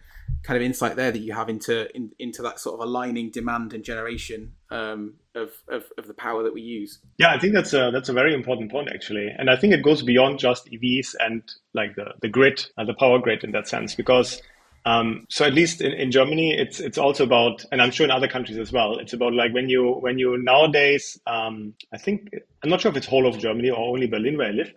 [0.43, 3.73] kind of insight there that you have into in, into that sort of aligning demand
[3.73, 6.99] and generation um, of, of, of the power that we use.
[7.17, 9.83] Yeah, I think that's a that's a very important point actually, and I think it
[9.83, 13.67] goes beyond just EVs and like the the grid, uh, the power grid in that
[13.67, 14.41] sense, because
[14.87, 18.11] um, so at least in, in Germany, it's it's also about, and I'm sure in
[18.11, 18.97] other countries as well.
[18.99, 22.29] It's about like when you when you nowadays, um, I think
[22.63, 24.71] I'm not sure if it's whole of Germany or only Berlin where I live.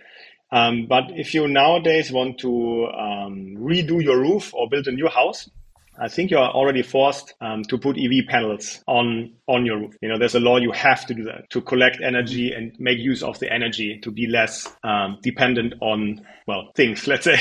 [0.50, 5.06] Um, but if you nowadays want to um, redo your roof or build a new
[5.06, 5.48] house,
[5.96, 9.94] I think you are already forced um, to put PV panels on on your roof.
[10.02, 12.98] You know, there's a law you have to do that to collect energy and make
[12.98, 17.06] use of the energy to be less um, dependent on well things.
[17.12, 17.38] Let's say,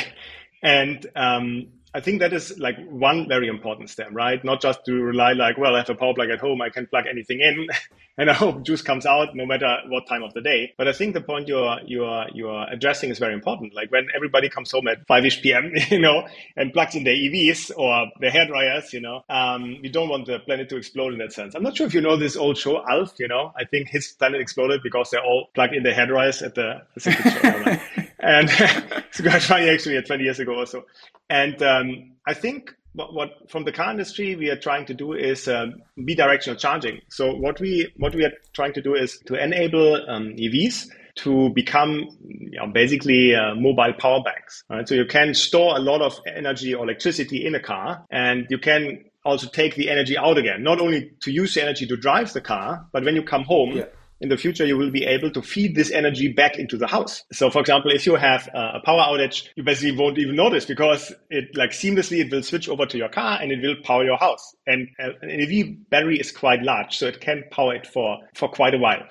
[0.62, 4.44] and um, I think that is like one very important step, right?
[4.44, 6.86] Not just to rely like, well, I have a power plug at home, I can
[6.86, 7.68] plug anything in,
[8.18, 10.74] and I hope juice comes out no matter what time of the day.
[10.78, 13.74] But I think the point you're you're you're addressing is very important.
[13.74, 17.16] Like when everybody comes home at five ish p.m., you know, and plugs in their
[17.16, 21.14] EVs or their hair dryers, you know, um, we don't want the planet to explode
[21.14, 21.56] in that sense.
[21.56, 23.14] I'm not sure if you know this old show, Alf.
[23.18, 26.44] You know, I think his planet exploded because they're all plugged in their hair dryers
[26.44, 27.80] at the, the show.
[28.20, 30.86] and it's quite funny actually, 20 years ago or so.
[31.30, 35.14] And um, I think what, what, from the car industry we are trying to do
[35.14, 37.02] is um, bidirectional charging.
[37.10, 41.50] So what we what we are trying to do is to enable um, EVs to
[41.54, 44.64] become you know, basically uh, mobile power banks.
[44.70, 44.88] Right?
[44.88, 48.58] So you can store a lot of energy or electricity in a car, and you
[48.58, 50.64] can also take the energy out again.
[50.64, 53.78] Not only to use the energy to drive the car, but when you come home.
[53.78, 53.86] Yeah
[54.22, 57.24] in the future, you will be able to feed this energy back into the house.
[57.32, 61.14] So, for example, if you have a power outage, you basically won't even notice because
[61.30, 64.18] it like seamlessly it will switch over to your car and it will power your
[64.18, 64.56] house.
[64.68, 68.50] And uh, an EV battery is quite large, so it can power it for for
[68.50, 69.04] quite a while.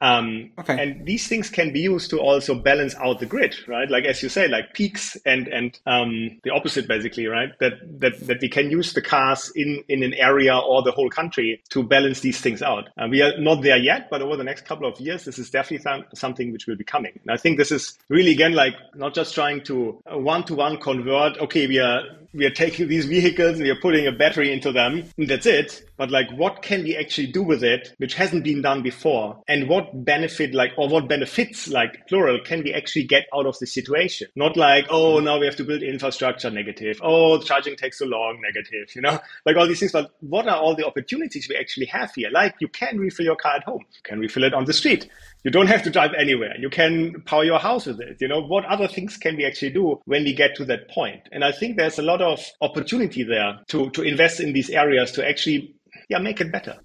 [0.00, 0.80] Um, okay.
[0.80, 3.90] And these things can be used to also balance out the grid, right?
[3.90, 7.50] Like as you say, like peaks and and um, the opposite, basically, right?
[7.58, 11.10] That that that we can use the cars in in an area or the whole
[11.10, 12.88] country to balance these things out.
[12.96, 15.50] Uh, we are not there yet, but over the next couple of years, this is
[15.50, 17.18] definitely th- something which will be coming.
[17.22, 20.78] And I think this is really again like not just trying to one to one
[20.78, 21.38] convert.
[21.38, 22.02] Okay, we are
[22.34, 25.46] we are taking these vehicles and we are putting a battery into them and that's
[25.46, 25.82] it.
[25.96, 29.40] But like what can we actually do with it which hasn't been done before?
[29.48, 33.58] And what benefit like or what benefits like plural can we actually get out of
[33.58, 34.28] the situation?
[34.36, 37.00] Not like oh now we have to build infrastructure negative.
[37.02, 39.18] Oh charging takes so long negative you know?
[39.46, 39.92] Like all these things.
[39.92, 42.28] But what are all the opportunities we actually have here?
[42.30, 43.84] Like you can refill your car at home.
[43.92, 45.08] You can refill it on the street
[45.44, 46.54] you don't have to drive anywhere.
[46.58, 48.18] You can power your house with it.
[48.20, 51.28] You know, what other things can we actually do when we get to that point?
[51.32, 55.12] And I think there's a lot of opportunity there to, to invest in these areas
[55.12, 55.74] to actually,
[56.08, 56.78] yeah, make it better.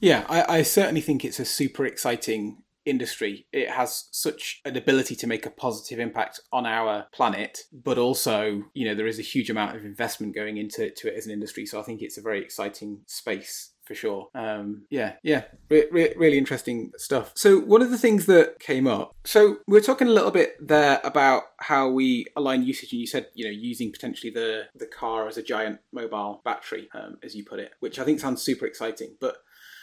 [0.00, 3.46] Yeah, I, I certainly think it's a super exciting industry.
[3.52, 8.64] It has such an ability to make a positive impact on our planet, but also,
[8.74, 11.32] you know, there is a huge amount of investment going into to it as an
[11.32, 11.64] industry.
[11.64, 14.28] So I think it's a very exciting space for sure.
[14.34, 17.32] Um, yeah, yeah, re- re- really interesting stuff.
[17.34, 20.56] So one of the things that came up, so we are talking a little bit
[20.60, 24.86] there about how we align usage, and you said you know using potentially the the
[24.86, 28.42] car as a giant mobile battery, um, as you put it, which I think sounds
[28.42, 29.36] super exciting, but.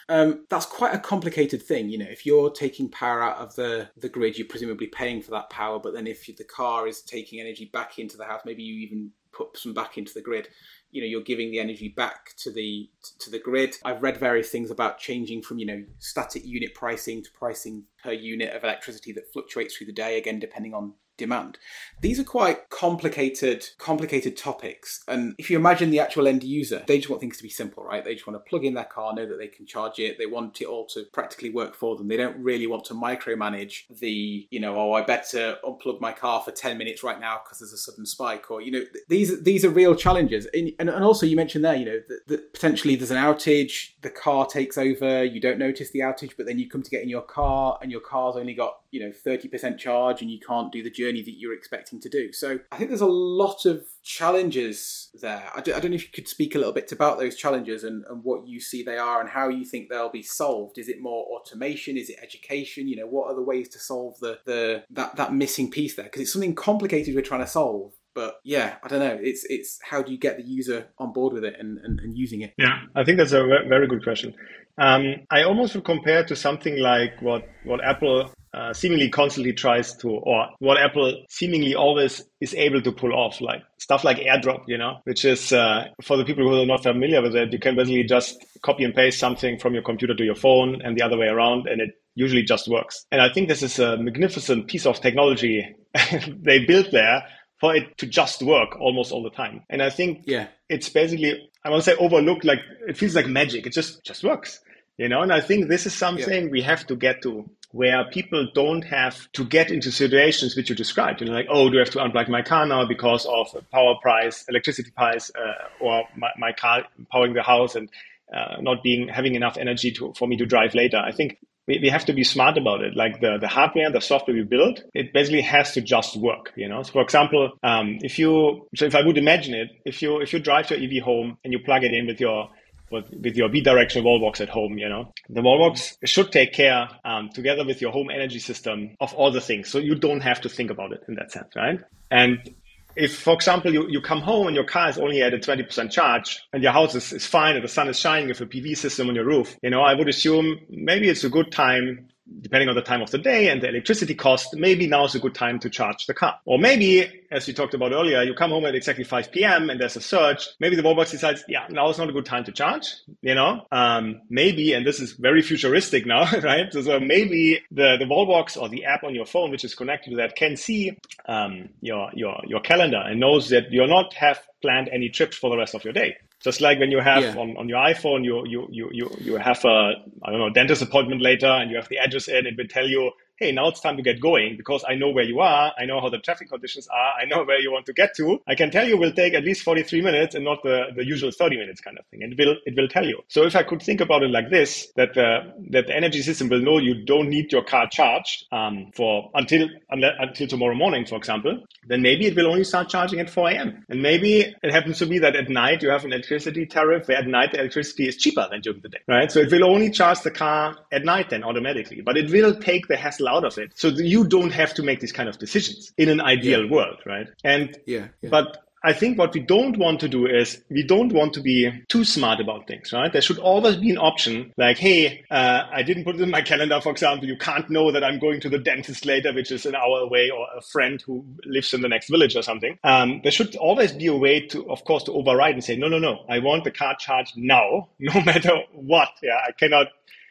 [0.09, 2.09] Um, that's quite a complicated thing, you know.
[2.09, 5.79] If you're taking power out of the, the grid, you're presumably paying for that power.
[5.79, 9.11] But then, if the car is taking energy back into the house, maybe you even
[9.31, 10.49] put some back into the grid
[10.91, 13.77] you know you're giving the energy back to the to the grid.
[13.84, 18.12] I've read various things about changing from you know static unit pricing to pricing per
[18.12, 21.57] unit of electricity that fluctuates through the day again depending on demand.
[22.01, 25.03] These are quite complicated, complicated topics.
[25.07, 27.84] And if you imagine the actual end user, they just want things to be simple,
[27.84, 28.03] right?
[28.03, 30.17] They just want to plug in their car, know that they can charge it.
[30.17, 32.07] They want it all to practically work for them.
[32.07, 36.41] They don't really want to micromanage the, you know, oh, I better unplug my car
[36.41, 38.49] for 10 minutes right now because there's a sudden spike.
[38.49, 40.47] Or, you know, these these are real challenges.
[40.53, 44.10] And, and, also, you mentioned there, you know, that, that potentially there's an outage, the
[44.10, 47.10] car takes over, you don't notice the outage, but then you come to get in
[47.10, 50.81] your car and your car's only got, you know, 30% charge and you can't do
[50.81, 52.32] the journey journey that you're expecting to do.
[52.32, 55.50] So I think there's a lot of challenges there.
[55.56, 57.84] I, do, I don't know if you could speak a little bit about those challenges
[57.84, 60.78] and, and what you see they are and how you think they'll be solved.
[60.78, 61.97] Is it more automation?
[61.97, 62.88] Is it education?
[62.88, 66.06] You know, what are the ways to solve the, the that, that missing piece there?
[66.06, 69.80] Because it's something complicated we're trying to solve but yeah i don't know it's it's
[69.89, 72.54] how do you get the user on board with it and, and, and using it
[72.58, 74.34] yeah i think that's a very good question
[74.78, 79.95] um, i almost would compare to something like what what apple uh, seemingly constantly tries
[79.97, 84.63] to, or what Apple seemingly always is able to pull off, like stuff like AirDrop,
[84.67, 87.59] you know, which is uh, for the people who are not familiar with it, you
[87.59, 91.01] can basically just copy and paste something from your computer to your phone and the
[91.01, 93.05] other way around, and it usually just works.
[93.11, 95.75] And I think this is a magnificent piece of technology
[96.41, 97.23] they built there
[97.59, 99.63] for it to just work almost all the time.
[99.69, 100.47] And I think yeah.
[100.67, 103.67] it's basically, I want to say overlooked, like it feels like magic.
[103.67, 104.59] It just just works,
[104.97, 105.21] you know.
[105.21, 106.49] And I think this is something yeah.
[106.49, 110.75] we have to get to where people don't have to get into situations which you
[110.75, 111.21] described.
[111.21, 113.95] You know, like, oh, do I have to unplug my car now because of power
[114.01, 117.89] price, electricity price, uh, or my, my, car powering the house and
[118.36, 120.97] uh, not being having enough energy to, for me to drive later.
[120.97, 122.95] I think we, we have to be smart about it.
[122.95, 126.51] Like the, the hardware, the software we build, it basically has to just work.
[126.55, 130.01] You know, so for example, um, if you so if I would imagine it, if
[130.01, 132.49] you if you drive your EV home and you plug it in with your
[132.91, 136.54] with, with your bidirectional wall box at home, you know, the wall box should take
[136.54, 139.69] care um, together with your home energy system of all the things.
[139.69, 141.80] So you don't have to think about it in that sense, right?
[142.10, 142.54] And
[142.95, 145.91] if, for example, you, you come home and your car is only at a 20%
[145.91, 148.77] charge and your house is, is fine and the sun is shining with a PV
[148.77, 152.70] system on your roof, you know, I would assume maybe it's a good time depending
[152.70, 155.36] on the time of the day and the electricity cost, maybe now is a good
[155.36, 156.39] time to charge the car.
[156.46, 159.70] Or maybe, as we talked about earlier, you come home at exactly 5 p.m.
[159.70, 160.48] and there's a surge.
[160.60, 162.88] Maybe the wallbox decides, yeah, now is not a good time to charge.
[163.22, 166.72] You know, um, maybe, and this is very futuristic now, right?
[166.72, 170.12] So, so, maybe the the wallbox or the app on your phone, which is connected
[170.12, 174.39] to that, can see um, your your your calendar and knows that you're not have
[174.62, 176.17] planned any trips for the rest of your day.
[176.43, 177.38] Just like when you have yeah.
[177.38, 180.82] on, on your iPhone, you, you, you, you, you have a, I don't know, dentist
[180.82, 183.80] appointment later and you have the address in, it will tell you, hey, now it's
[183.80, 185.73] time to get going because I know where you are.
[185.75, 187.13] I know how the traffic conditions are.
[187.19, 188.39] I know where you want to get to.
[188.47, 191.32] I can tell you will take at least 43 minutes and not the, the usual
[191.32, 192.21] 30 minutes kind of thing.
[192.21, 193.19] And it will, it will tell you.
[193.30, 196.49] So if I could think about it like this, that the, that the energy system
[196.49, 201.15] will know you don't need your car charged, um, for until, until tomorrow morning, for
[201.15, 203.86] example, then maybe it will only start charging at 4 a.m.
[203.89, 207.17] And maybe it happens to be that at night you have an electricity tariff where
[207.17, 209.32] at night the electricity is cheaper than during the day, right?
[209.32, 212.88] So it will only charge the car at night then automatically, but it will take
[212.88, 213.72] the hassle out of it.
[213.76, 216.72] So you don't have to make these kind of decisions in an ideal yeah.
[216.72, 217.28] world, right?
[217.44, 218.30] And yeah, yeah.
[218.30, 221.70] but I think what we don't want to do is we don't want to be
[221.88, 223.13] too smart about things, right?
[223.13, 226.41] There should always be an option like, hey, uh, I didn't put it in my
[226.41, 227.28] calendar, for example.
[227.28, 230.32] You can't know that I'm going to the dentist later, which is an hour away,
[230.32, 232.80] or a friend who lives in the next village or something.
[232.84, 235.88] Um, there should always be a way to, of course, to override and say, no,
[235.88, 239.10] no, no, I want the car charged now, no matter what.
[239.22, 239.88] Yeah, I cannot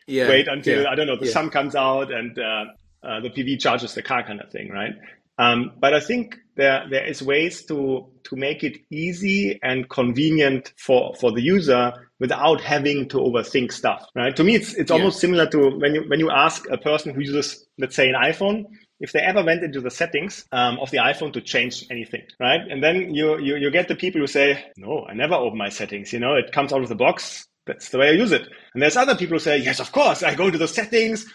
[0.09, 1.33] yeah, wait until yeah, I don't know the yeah.
[1.33, 2.65] sun comes out and uh,
[3.03, 4.93] uh, the PV charges the car kind of thing, right?
[5.39, 10.75] Um, but I think there there is ways to to make it easy and convenient
[10.77, 14.37] for for the user without having to overthink stuff, right?
[14.37, 14.97] To me, it's it's yeah.
[14.97, 18.17] almost similar to when you when you ask a person who uses let's say an
[18.17, 18.67] iPhone
[19.01, 22.61] if they ever went into the settings um, of the iPhone to change anything, right?
[22.71, 25.71] And then you, you you get the people who say, no, I never open my
[25.71, 26.13] settings.
[26.13, 27.47] You know, it comes out of the box.
[27.67, 28.47] That's the way I use it.
[28.75, 31.27] And there's other people who say, yes, of course, I go to the settings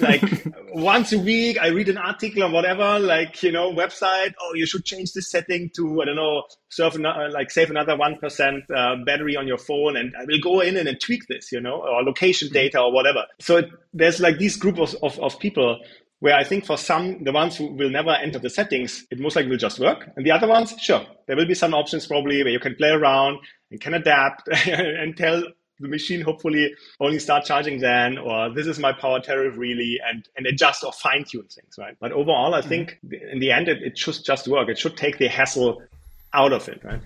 [0.00, 0.22] like
[0.72, 4.66] once a week i read an article or whatever like you know website oh you
[4.66, 8.96] should change this setting to i don't know serve another, like save another 1% uh,
[9.04, 11.82] battery on your phone and i will go in and, and tweak this you know
[11.82, 15.78] or location data or whatever so it, there's like these group of, of, of people
[16.20, 19.36] where I think for some, the ones who will never enter the settings, it most
[19.36, 20.10] likely will just work.
[20.16, 22.88] And the other ones, sure, there will be some options probably where you can play
[22.88, 23.38] around
[23.70, 25.44] and can adapt and tell
[25.80, 30.28] the machine hopefully only start charging then, or this is my power tariff really, and,
[30.36, 31.96] and adjust or fine tune things, right?
[32.00, 32.68] But overall, I mm-hmm.
[32.68, 34.68] think in the end, it, it should just work.
[34.68, 35.82] It should take the hassle
[36.32, 37.00] out of it, right?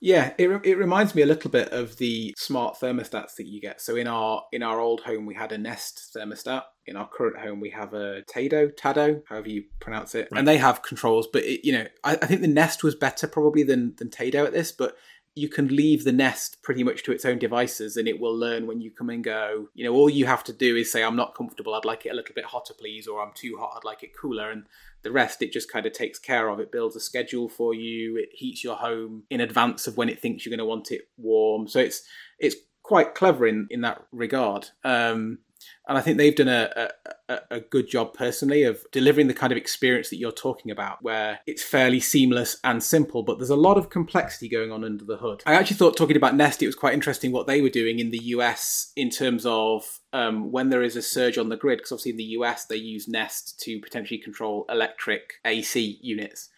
[0.00, 3.80] Yeah, it, it reminds me a little bit of the smart thermostats that you get.
[3.80, 6.62] So in our in our old home, we had a Nest thermostat.
[6.86, 10.38] In our current home, we have a Tado, Tado, however you pronounce it, right.
[10.38, 11.26] and they have controls.
[11.32, 14.46] But it, you know, I, I, think the Nest was better probably than than Tado
[14.46, 14.70] at this.
[14.70, 14.96] But
[15.36, 18.66] you can leave the nest pretty much to its own devices and it will learn
[18.66, 19.68] when you come and go.
[19.74, 22.08] You know, all you have to do is say, I'm not comfortable, I'd like it
[22.08, 24.50] a little bit hotter, please, or I'm too hot, I'd like it cooler.
[24.50, 24.64] And
[25.02, 26.58] the rest, it just kind of takes care of.
[26.58, 30.22] It builds a schedule for you, it heats your home in advance of when it
[30.22, 31.68] thinks you're going to want it warm.
[31.68, 32.02] So it's
[32.38, 34.70] it's quite clever in, in that regard.
[34.84, 35.40] Um,
[35.88, 36.90] and I think they've done a,
[37.28, 41.02] a, a, good job personally of delivering the kind of experience that you're talking about,
[41.02, 45.04] where it's fairly seamless and simple, but there's a lot of complexity going on under
[45.04, 45.42] the hood.
[45.46, 48.10] I actually thought talking about Nest, it was quite interesting what they were doing in
[48.10, 51.92] the US in terms of um, when there is a surge on the grid, because
[51.92, 56.50] obviously in the US they use Nest to potentially control electric AC units.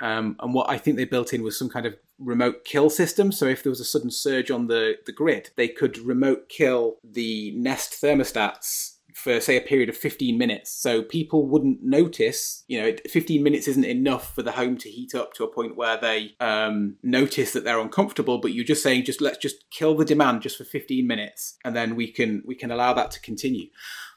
[0.00, 3.32] Um, and what I think they built in was some kind of remote kill system.
[3.32, 6.96] So if there was a sudden surge on the, the grid, they could remote kill
[7.02, 10.70] the Nest thermostats for say a period of 15 minutes.
[10.70, 15.14] So people wouldn't notice you know 15 minutes isn't enough for the home to heat
[15.14, 19.04] up to a point where they um, notice that they're uncomfortable but you're just saying
[19.04, 22.54] just let's just kill the demand just for 15 minutes and then we can we
[22.54, 23.68] can allow that to continue.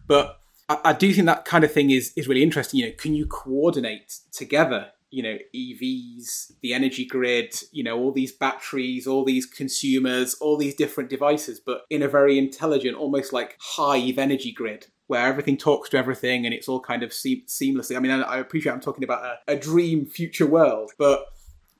[0.05, 2.79] But I, I do think that kind of thing is is really interesting.
[2.79, 8.11] You know can you coordinate together you know EVs, the energy grid, you know all
[8.11, 13.33] these batteries, all these consumers, all these different devices, but in a very intelligent, almost
[13.33, 17.45] like hive energy grid where everything talks to everything and it's all kind of se-
[17.47, 17.95] seamlessly.
[17.95, 21.27] I mean, I, I appreciate I'm talking about a, a dream future world, but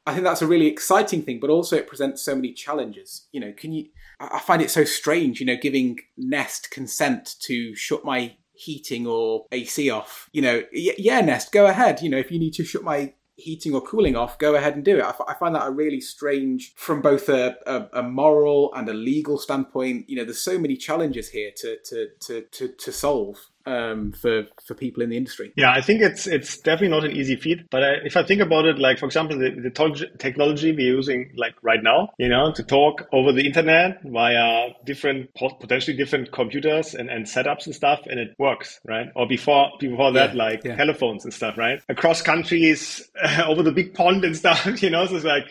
[0.05, 1.41] I think that's a really exciting thing.
[1.41, 3.27] But also, it presents so many challenges.
[3.33, 3.87] You know, can you?
[4.19, 9.45] I find it so strange, you know, giving Nest consent to shut my heating or
[9.51, 10.29] AC off.
[10.31, 12.01] You know, yeah, Nest, go ahead.
[12.01, 14.83] You know, if you need to shut my heating or cooling off, go ahead and
[14.83, 15.03] do it.
[15.03, 18.89] I, f- I find that a really strange, from both a, a, a, moral and
[18.89, 20.09] a legal standpoint.
[20.09, 23.37] You know, there's so many challenges here to to to to, to solve.
[23.67, 25.51] um, for for people in the industry.
[25.55, 27.69] Yeah, I think it's it's definitely not an easy feat.
[27.69, 31.33] But I, if I think about it, like for example, the, the technology we're using
[31.35, 36.95] like right now, you know, to talk over the internet via different potentially different computers
[36.95, 39.07] and, and setups and stuff, and it works, right?
[39.15, 40.75] Or before before that, yeah, like yeah.
[40.77, 41.81] telephones and stuff, right?
[41.89, 43.09] Across countries,
[43.45, 45.05] over the big pond and stuff, you know.
[45.05, 45.45] So it's like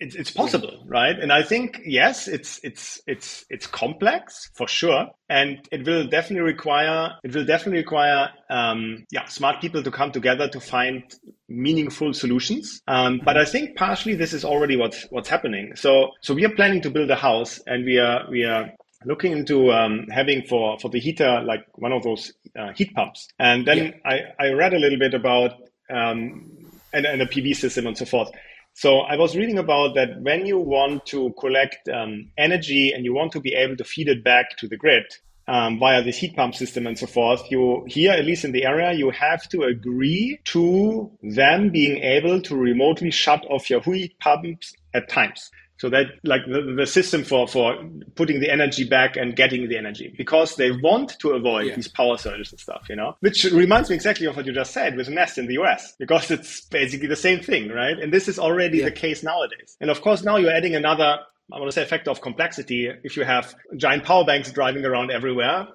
[0.00, 1.18] it's, it's possible, right?
[1.18, 6.44] And I think yes, it's it's it's it's complex for sure, and it will definitely
[6.44, 11.02] require it will definitely require um, yeah smart people to come together to find
[11.48, 12.80] meaningful solutions.
[12.88, 15.76] Um, but I think partially this is already what's what's happening.
[15.76, 18.70] So so we are planning to build a house, and we are we are
[19.04, 23.28] looking into um, having for for the heater like one of those uh, heat pumps,
[23.38, 23.92] and then yeah.
[24.38, 25.52] I I read a little bit about
[25.90, 26.63] um,
[26.94, 28.30] and, and a PV system and so forth.
[28.72, 33.14] So I was reading about that when you want to collect um, energy and you
[33.14, 35.04] want to be able to feed it back to the grid
[35.46, 38.64] um, via this heat pump system and so forth, you here, at least in the
[38.64, 44.18] area, you have to agree to them being able to remotely shut off your heat
[44.18, 45.50] pumps at times.
[45.84, 47.76] So that like the, the system for, for
[48.14, 51.76] putting the energy back and getting the energy because they want to avoid yeah.
[51.76, 54.72] these power surges and stuff, you know, which reminds me exactly of what you just
[54.72, 57.98] said with Nest in the US because it's basically the same thing, right?
[57.98, 58.86] And this is already yeah.
[58.86, 59.76] the case nowadays.
[59.78, 61.18] And of course, now you're adding another,
[61.52, 62.90] I want to say factor of complexity.
[63.02, 65.68] If you have giant power banks driving around everywhere,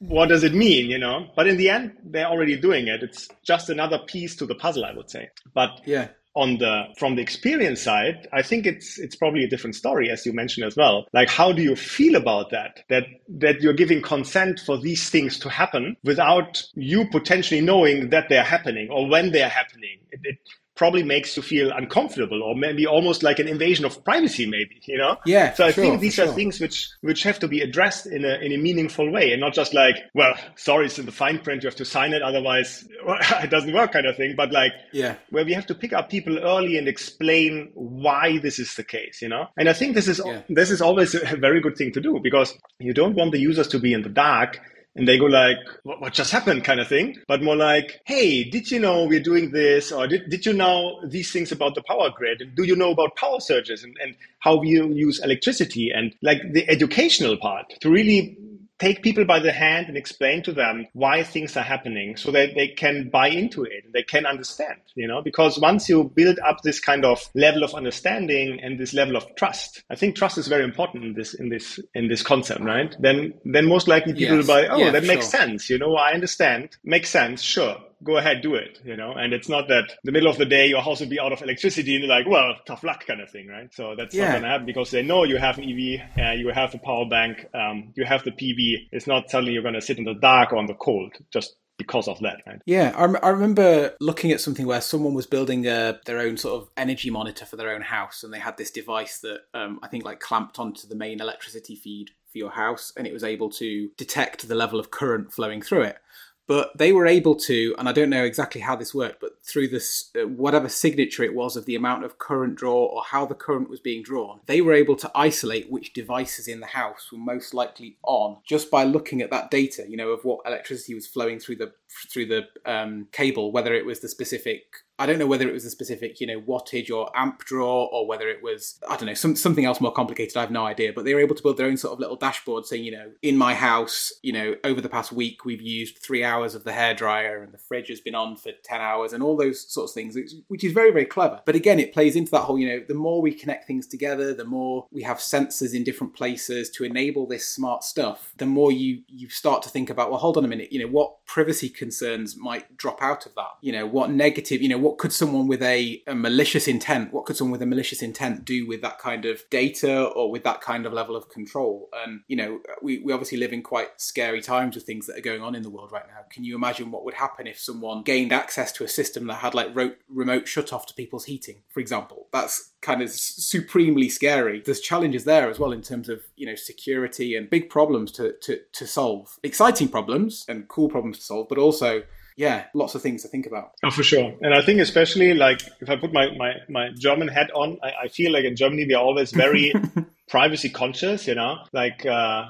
[0.00, 1.30] what does it mean, you know?
[1.34, 3.02] But in the end, they're already doing it.
[3.02, 5.30] It's just another piece to the puzzle, I would say.
[5.54, 9.74] But yeah, on the from the experience side i think it's it's probably a different
[9.74, 11.06] story as you mentioned as well.
[11.12, 12.84] Like how do you feel about that?
[12.88, 18.28] That that you're giving consent for these things to happen without you potentially knowing that
[18.28, 19.98] they're happening or when they're happening.
[20.10, 20.38] It, it
[20.76, 24.96] probably makes you feel uncomfortable or maybe almost like an invasion of privacy maybe you
[24.96, 26.34] know yeah so i sure, think these are sure.
[26.34, 29.54] things which which have to be addressed in a in a meaningful way and not
[29.54, 32.86] just like well sorry it's in the fine print you have to sign it otherwise
[33.06, 35.92] well, it doesn't work kind of thing but like yeah where we have to pick
[35.92, 39.94] up people early and explain why this is the case you know and i think
[39.94, 40.42] this is yeah.
[40.50, 43.66] this is always a very good thing to do because you don't want the users
[43.66, 44.60] to be in the dark
[44.96, 48.44] and they go like, what, what, just happened kind of thing, but more like, hey,
[48.44, 49.92] did you know we're doing this?
[49.92, 52.40] Or did, did you know these things about the power grid?
[52.40, 56.38] And do you know about power surges and, and how we use electricity and like
[56.52, 58.38] the educational part to really
[58.78, 62.54] take people by the hand and explain to them why things are happening so that
[62.54, 65.22] they can buy into it and they can understand you know?
[65.22, 69.34] Because once you build up this kind of level of understanding and this level of
[69.36, 72.96] trust i think trust is very important in this in this in this concept right?
[73.00, 74.46] Then then most likely people yes.
[74.46, 75.14] will buy oh yeah, that sure.
[75.14, 75.70] makes sense.
[75.70, 76.76] You know i understand.
[76.84, 77.42] Makes sense.
[77.42, 79.12] Sure go ahead, do it, you know?
[79.12, 81.42] And it's not that the middle of the day your house will be out of
[81.42, 83.72] electricity and you're like, well, tough luck kind of thing, right?
[83.72, 84.24] So that's yeah.
[84.24, 86.78] not going to happen because they know you have an EV, uh, you have a
[86.78, 88.88] power bank, um, you have the PV.
[88.92, 91.56] It's not suddenly you're going to sit in the dark or on the cold just
[91.78, 92.60] because of that, right?
[92.64, 96.62] Yeah, I, I remember looking at something where someone was building a, their own sort
[96.62, 99.88] of energy monitor for their own house, and they had this device that um, I
[99.88, 103.50] think like clamped onto the main electricity feed for your house, and it was able
[103.50, 105.98] to detect the level of current flowing through it
[106.46, 109.68] but they were able to, and I don't know exactly how this worked, but through
[109.68, 113.34] this, uh, whatever signature it was of the amount of current draw or how the
[113.34, 117.18] current was being drawn, they were able to isolate which devices in the house were
[117.18, 121.06] most likely on just by looking at that data, you know, of what electricity was
[121.06, 121.72] flowing through the
[122.12, 124.62] through the um, cable, whether it was the specific
[124.98, 128.06] I don't know whether it was a specific, you know, wattage or amp draw, or
[128.06, 130.36] whether it was, I don't know, some, something else more complicated.
[130.36, 130.92] I have no idea.
[130.94, 133.12] But they were able to build their own sort of little dashboard saying, you know,
[133.22, 136.72] in my house, you know, over the past week, we've used three hours of the
[136.72, 139.94] hairdryer and the fridge has been on for 10 hours and all those sorts of
[139.94, 140.16] things,
[140.48, 141.42] which is very, very clever.
[141.44, 144.32] But again, it plays into that whole, you know, the more we connect things together,
[144.32, 148.72] the more we have sensors in different places to enable this smart stuff, the more
[148.72, 151.68] you, you start to think about, well, hold on a minute, you know, what privacy
[151.68, 153.50] concerns might drop out of that?
[153.60, 157.26] You know, what negative, you know, what could someone with a, a, malicious intent, what
[157.26, 160.60] could someone with a malicious intent do with that kind of data or with that
[160.60, 161.88] kind of level of control?
[162.04, 165.22] And, you know, we, we obviously live in quite scary times with things that are
[165.22, 166.20] going on in the world right now.
[166.30, 169.54] Can you imagine what would happen if someone gained access to a system that had
[169.54, 172.28] like ro- remote shut off to people's heating, for example?
[172.32, 174.62] That's kind of supremely scary.
[174.64, 178.34] There's challenges there as well in terms of, you know, security and big problems to,
[178.42, 179.38] to, to solve.
[179.42, 182.02] Exciting problems and cool problems to solve, but also
[182.36, 183.72] yeah, lots of things to think about.
[183.82, 184.34] Oh, for sure.
[184.42, 187.92] And I think especially like if I put my, my, my German hat on, I,
[188.04, 189.72] I feel like in Germany we are always very
[190.28, 192.44] privacy conscious, you know, like uh,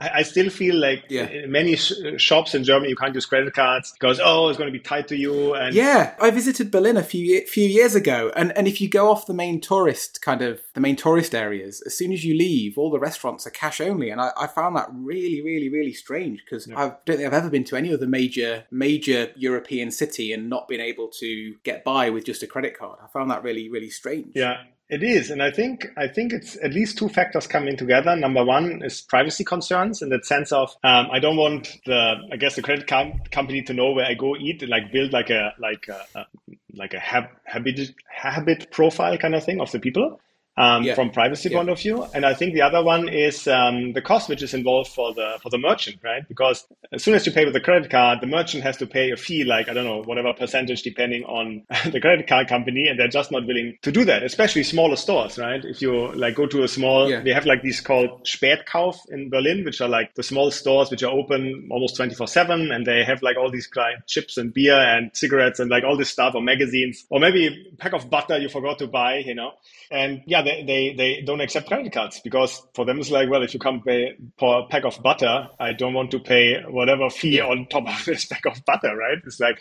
[0.00, 1.46] I, still feel like yeah.
[1.46, 4.72] many sh- shops in Germany you can't use credit cards because oh it's going to
[4.72, 5.54] be tied to you.
[5.54, 9.10] And yeah, I visited Berlin a few few years ago, and and if you go
[9.10, 12.78] off the main tourist kind of the main tourist areas, as soon as you leave,
[12.78, 16.44] all the restaurants are cash only, and I, I found that really really really strange
[16.44, 16.78] because yeah.
[16.78, 20.68] I don't think I've ever been to any other major major European city and not
[20.68, 23.00] been able to get by with just a credit card.
[23.02, 24.32] I found that really really strange.
[24.36, 28.14] Yeah, it is, and I think I think it's at least two factors coming together.
[28.16, 32.36] Number one is privacy concerns in the sense of um, I don't want the I
[32.36, 35.54] guess the credit card company to know where I go eat like build like a
[35.58, 36.26] like a, a
[36.74, 40.20] like a habit habit profile kind of thing of the people
[40.56, 40.94] um, yeah.
[40.94, 41.58] from privacy yeah.
[41.58, 42.06] point of view.
[42.14, 45.38] And I think the other one is um, the cost which is involved for the
[45.42, 46.26] for the merchant, right?
[46.28, 49.10] Because as soon as you pay with a credit card, the merchant has to pay
[49.10, 52.98] a fee, like I don't know, whatever percentage depending on the credit card company, and
[52.98, 54.22] they're just not willing to do that.
[54.22, 55.64] Especially smaller stores, right?
[55.64, 57.20] If you like go to a small, yeah.
[57.20, 61.02] they have like these called Spätkauf in Berlin, which are like the small stores which
[61.02, 64.52] are open almost twenty four seven, and they have like all these like, chips and
[64.54, 68.10] beer and cigarettes and like all this stuff or magazines or maybe a pack of
[68.10, 69.52] butter you forgot to buy, you know.
[69.90, 73.42] And yeah, they, they, they don't accept credit cards because for them it's like, well,
[73.42, 77.10] if you come pay for a pack of butter, I don't want to pay whatever
[77.10, 77.46] fee yeah.
[77.46, 79.18] on top of this pack of butter, right?
[79.26, 79.60] It's like,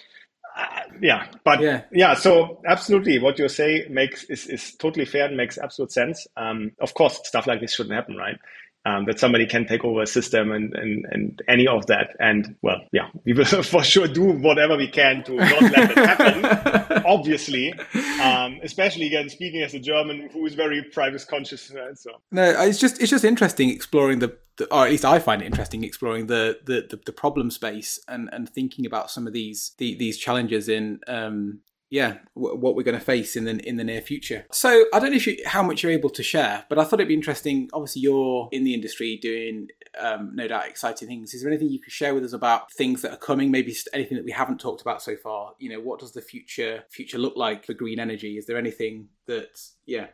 [0.55, 1.81] uh, yeah, but yeah.
[1.91, 6.27] yeah, so absolutely, what you say makes is, is totally fair and makes absolute sense.
[6.38, 8.38] Um, of course, stuff like this shouldn't happen, right?
[8.86, 12.15] Um, that somebody can take over a system and, and, and any of that.
[12.19, 15.97] And well, yeah, we will for sure do whatever we can to not let it
[15.97, 17.73] happen, obviously,
[18.21, 21.71] um, especially again, speaking as a German who is very privacy conscious.
[21.71, 21.97] Right?
[21.97, 25.41] So no, it's just, it's just interesting exploring the, the, or at least I find
[25.41, 29.34] it interesting exploring the, the, the, the problem space and, and thinking about some of
[29.34, 31.61] these, the, these challenges in, um,
[31.93, 34.47] yeah, what we're going to face in the in the near future.
[34.51, 36.95] So I don't know if you, how much you're able to share, but I thought
[36.95, 37.69] it'd be interesting.
[37.71, 39.67] Obviously, you're in the industry doing
[40.01, 41.35] um, no doubt exciting things.
[41.35, 43.51] Is there anything you could share with us about things that are coming?
[43.51, 45.53] Maybe anything that we haven't talked about so far.
[45.59, 48.39] You know, what does the future future look like for green energy?
[48.39, 50.07] Is there anything that yeah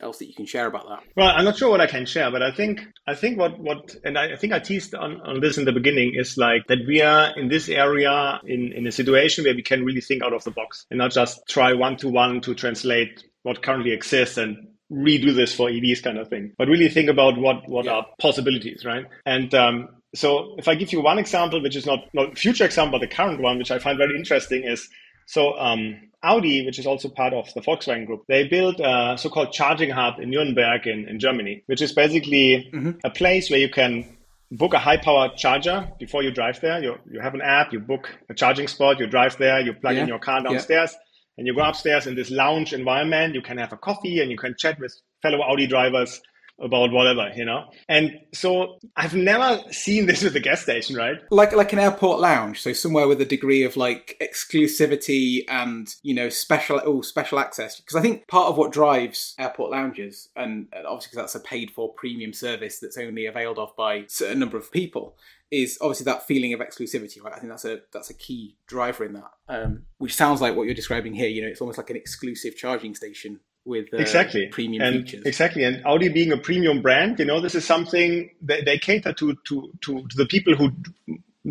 [0.00, 1.02] else that you can share about that?
[1.16, 3.94] Well, I'm not sure what I can share, but I think I think what what
[4.04, 7.02] and I, think I teased on, on this in the beginning is like that we
[7.02, 10.44] are in this area in, in a situation where we can really think out of
[10.44, 14.68] the box and not just try one to one to translate what currently exists and
[14.90, 17.92] redo this for EVs kind of thing, but really think about what what yeah.
[17.92, 19.06] are possibilities, right?
[19.26, 22.98] And um, so if I give you one example, which is not not future example,
[22.98, 24.88] but the current one, which I find very interesting, is
[25.28, 29.52] so um, Audi, which is also part of the Volkswagen Group, they built a so-called
[29.52, 32.92] charging hub in Nuremberg in, in Germany, which is basically mm-hmm.
[33.04, 34.16] a place where you can
[34.50, 36.82] book a high power charger before you drive there.
[36.82, 39.96] You, you have an app, you book a charging spot, you drive there, you plug
[39.96, 40.02] yeah.
[40.04, 41.34] in your car downstairs, yeah.
[41.36, 43.34] and you go upstairs in this lounge environment.
[43.34, 46.22] You can have a coffee and you can chat with fellow Audi drivers
[46.60, 47.64] about whatever, you know?
[47.88, 51.16] And so I've never seen this with a gas station, right?
[51.30, 56.14] Like like an airport lounge, so somewhere with a degree of like exclusivity and, you
[56.14, 57.80] know, special oh, special access.
[57.80, 61.70] Because I think part of what drives airport lounges, and obviously because that's a paid
[61.70, 65.16] for premium service that's only availed of by a certain number of people,
[65.50, 67.32] is obviously that feeling of exclusivity, right?
[67.34, 69.30] I think that's a that's a key driver in that.
[69.48, 71.28] Um, which sounds like what you're describing here.
[71.28, 75.24] You know, it's almost like an exclusive charging station with uh, exactly premium and features.
[75.24, 79.12] Exactly, and Audi being a premium brand, you know, this is something that they cater
[79.12, 80.72] to to to, to the people who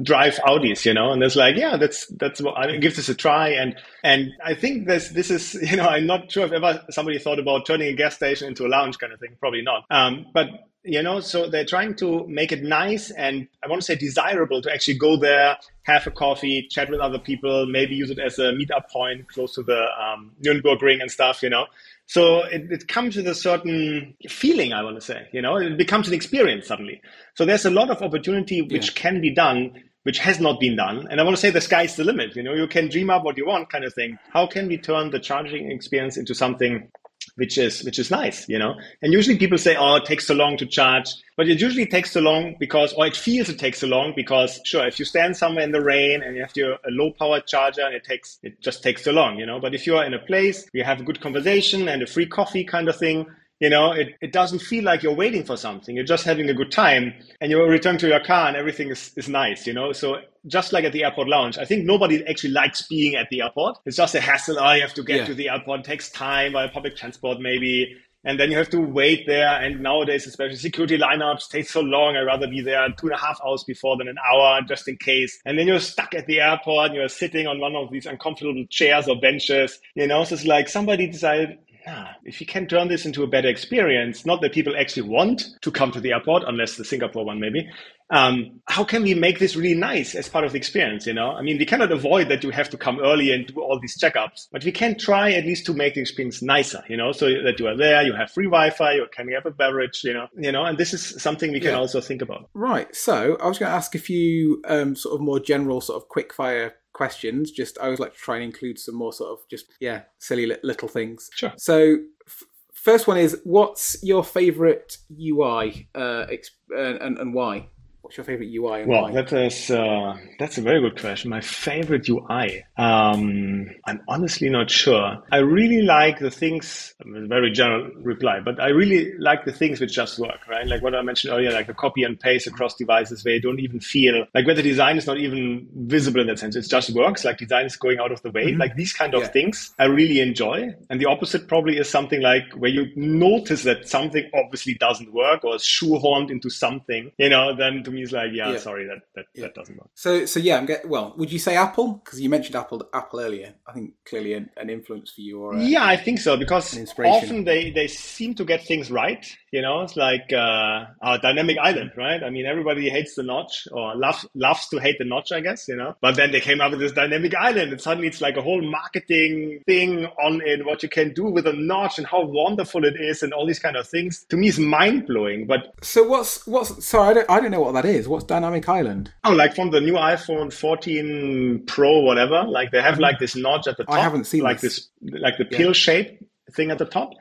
[0.04, 3.16] drive Audis, you know, and it's like, yeah, that's that's what I give this a
[3.16, 6.84] try, and and I think this this is, you know, I'm not sure if ever
[6.90, 9.86] somebody thought about turning a gas station into a lounge kind of thing, probably not.
[9.90, 10.48] Um, but
[10.88, 14.62] you know, so they're trying to make it nice and I want to say desirable
[14.62, 18.40] to actually go there, have a coffee, chat with other people, maybe use it as
[18.40, 21.66] a meetup point close to the um, Nürnberg ring and stuff, you know.
[22.08, 25.78] So it, it comes with a certain feeling, I want to say, you know, it
[25.78, 27.02] becomes an experience suddenly.
[27.36, 29.02] So there's a lot of opportunity which yeah.
[29.02, 31.06] can be done, which has not been done.
[31.12, 32.34] And I want to say the sky's the limit.
[32.36, 34.18] You know, you can dream up what you want kind of thing.
[34.32, 36.90] How can we turn the charging experience into something
[37.38, 38.76] which is which is nice, you know.
[39.02, 42.12] And usually people say, "Oh, it takes so long to charge," but it usually takes
[42.12, 45.38] so long because, or it feels it takes so long because, sure, if you stand
[45.38, 48.40] somewhere in the rain and you have your a low powered charger, and it takes
[48.44, 49.60] it just takes so long, you know.
[49.60, 52.26] But if you are in a place you have a good conversation and a free
[52.26, 53.26] coffee kind of thing,
[53.60, 55.96] you know, it, it doesn't feel like you're waiting for something.
[55.96, 59.12] You're just having a good time and you return to your car and everything is,
[59.18, 59.94] is nice, you know?
[59.94, 63.42] So just like at the airport lounge, I think nobody actually likes being at the
[63.42, 63.80] airport.
[63.86, 64.60] It's just a hassle.
[64.60, 65.26] Oh, you have to get yeah.
[65.26, 65.82] to the airport.
[65.82, 67.96] It takes time by public transport, maybe.
[68.24, 69.48] And then you have to wait there.
[69.48, 72.18] And nowadays, especially security lineups take so long.
[72.18, 74.98] I'd rather be there two and a half hours before than an hour just in
[74.98, 75.40] case.
[75.46, 78.66] And then you're stuck at the airport and you're sitting on one of these uncomfortable
[78.70, 80.26] chairs or benches, you know?
[80.26, 81.58] So it's like somebody decided,
[81.88, 85.44] ah, if you can turn this into a better experience, not that people actually want
[85.62, 87.70] to come to the airport, unless the Singapore one maybe,
[88.10, 91.06] um, how can we make this really nice as part of the experience?
[91.06, 93.62] You know, I mean, we cannot avoid that you have to come early and do
[93.62, 96.84] all these checkups, but we can try at least to make the experience nicer.
[96.88, 99.52] You know, so that you are there, you have free Wi-Fi, you can have a
[99.52, 100.02] beverage.
[100.04, 101.80] You know, you know, and this is something we can Yeah.
[101.80, 102.50] also think about.
[102.54, 102.94] Right.
[102.96, 106.08] So I was going to ask a few um, sort of more general, sort of
[106.08, 107.52] quick fire questions.
[107.52, 110.48] Just I always like to try and include some more sort of just yeah silly
[110.48, 111.30] li- little things.
[111.36, 111.54] Sure.
[111.58, 112.44] So f-
[112.74, 117.70] first one is what's your favorite UI uh, exp- uh, and and why?
[118.08, 119.12] What's your favorite UI Well, why?
[119.12, 121.30] that is uh, that's a very good question.
[121.30, 122.64] My favorite UI.
[122.78, 125.18] Um, I'm honestly not sure.
[125.30, 126.96] I really like the things.
[127.06, 130.66] Very general reply, but I really like the things which just work, right?
[130.66, 133.60] Like what I mentioned earlier, like the copy and paste across devices, where you don't
[133.60, 136.56] even feel like where the design is not even visible in that sense.
[136.56, 137.26] It just works.
[137.26, 138.54] Like design is going out of the way.
[138.54, 139.28] Like these kind of Yeah.
[139.32, 140.74] things, I really enjoy.
[140.90, 145.44] And the opposite probably is something like where you notice that something obviously doesn't work
[145.44, 147.12] or is shoehorned into something.
[147.18, 148.58] You know, then to it's like, yeah, Yeah.
[148.58, 149.90] sorry, that that, that doesn't work.
[149.94, 151.14] So so yeah, I'm get, well.
[151.18, 152.02] Would you say Apple?
[152.04, 153.56] Because you mentioned Apple Apple earlier.
[153.68, 155.42] I think clearly an, an influence for you.
[155.42, 159.26] Or a, Yeah, I think so because often they, they seem to get things right.
[159.52, 162.22] You know, it's like uh, our dynamic island, right?
[162.22, 165.68] I mean, everybody hates the notch or loves loves to hate the notch, I guess.
[165.68, 168.36] You know, but then they came up with this dynamic island, and suddenly it's like
[168.36, 172.26] a whole marketing thing on it, what you can do with a notch and how
[172.26, 174.26] wonderful it is, and all these kind of things.
[174.30, 175.48] To me, is mind blowing.
[175.48, 178.08] But So what's what's sorry I don't I don't know what that is.
[178.08, 179.14] What's Dynamic Island?
[179.24, 183.68] oh, like from the new iPhone 14 Pro, whatever, like they have like this notch
[183.68, 183.96] at the top.
[183.96, 184.90] I haven't seen like this.
[185.02, 186.20] this, like the pill shape
[186.52, 187.12] thing at the top.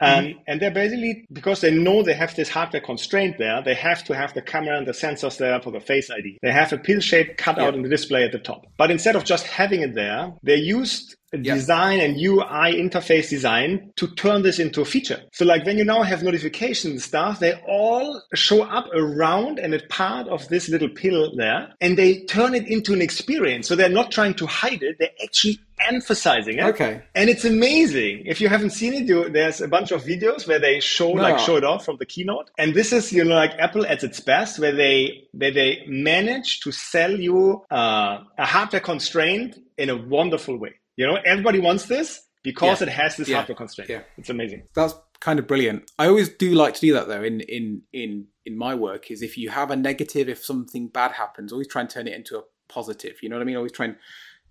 [0.00, 4.02] Um, And they're basically because they know they have this hardware constraint there, they have
[4.04, 6.38] to have the camera and the sensors there for the Face ID.
[6.42, 8.66] They have a pill shape cut out in the display at the top.
[8.78, 11.54] But instead of just having it there, they used Yeah.
[11.54, 15.20] design and UI interface design to turn this into a feature.
[15.32, 19.72] So like when you now have notifications and stuff, they all show up around and
[19.74, 23.68] it's part of this little pill there and they turn it into an experience.
[23.68, 24.96] So they're not trying to hide it.
[24.98, 26.64] They're actually emphasizing it.
[26.64, 27.02] Okay.
[27.14, 28.24] And it's amazing.
[28.26, 31.22] If you haven't seen it, you, there's a bunch of videos where they show No.
[31.22, 32.50] like show it off from the keynote.
[32.58, 36.60] And this is you know like Apple at its best, where they where they manage
[36.60, 40.74] to sell you uh, a hardware constraint in a wonderful way.
[41.00, 42.88] You know, everybody wants this because Yeah.
[42.88, 43.36] it has this Yeah.
[43.36, 43.88] hardware constraint.
[43.88, 44.02] Yeah.
[44.18, 44.64] It's amazing.
[44.74, 45.90] That's kind of brilliant.
[45.98, 49.22] I always do like to do that though in in in in my work is
[49.22, 52.36] if you have a negative if something bad happens, always try and turn it into
[52.38, 53.16] a positive.
[53.22, 53.56] You know what I mean?
[53.56, 53.96] Always try and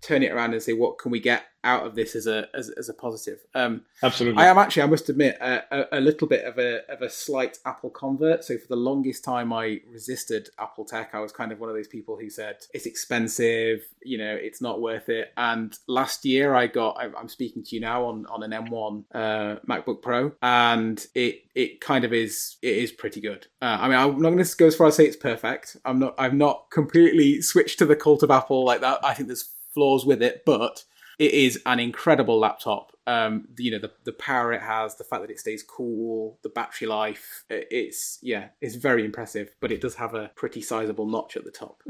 [0.00, 2.70] turn it around and say what can we get out of this as a as,
[2.70, 3.38] as a positive.
[3.54, 4.42] Um Absolutely.
[4.42, 7.10] I am actually, I must admit, a, a, a little bit of a of a
[7.10, 8.44] slight Apple convert.
[8.44, 11.10] So for the longest time, I resisted Apple tech.
[11.12, 14.62] I was kind of one of those people who said it's expensive, you know, it's
[14.62, 15.32] not worth it.
[15.36, 16.96] And last year, I got.
[16.98, 21.42] I- I'm speaking to you now on on an M1 uh, MacBook Pro, and it
[21.54, 23.46] it kind of is it is pretty good.
[23.60, 25.76] Uh, I mean, I'm not going to go as far as say it's perfect.
[25.84, 26.14] I'm not.
[26.18, 29.04] I've not completely switched to the cult of Apple like that.
[29.04, 30.84] I think there's flaws with it, but
[31.18, 32.92] it is an incredible laptop.
[33.06, 36.48] Um, you know the the power it has, the fact that it stays cool, the
[36.48, 37.44] battery life.
[37.50, 39.50] It's yeah, it's very impressive.
[39.60, 41.82] But it does have a pretty sizable notch at the top.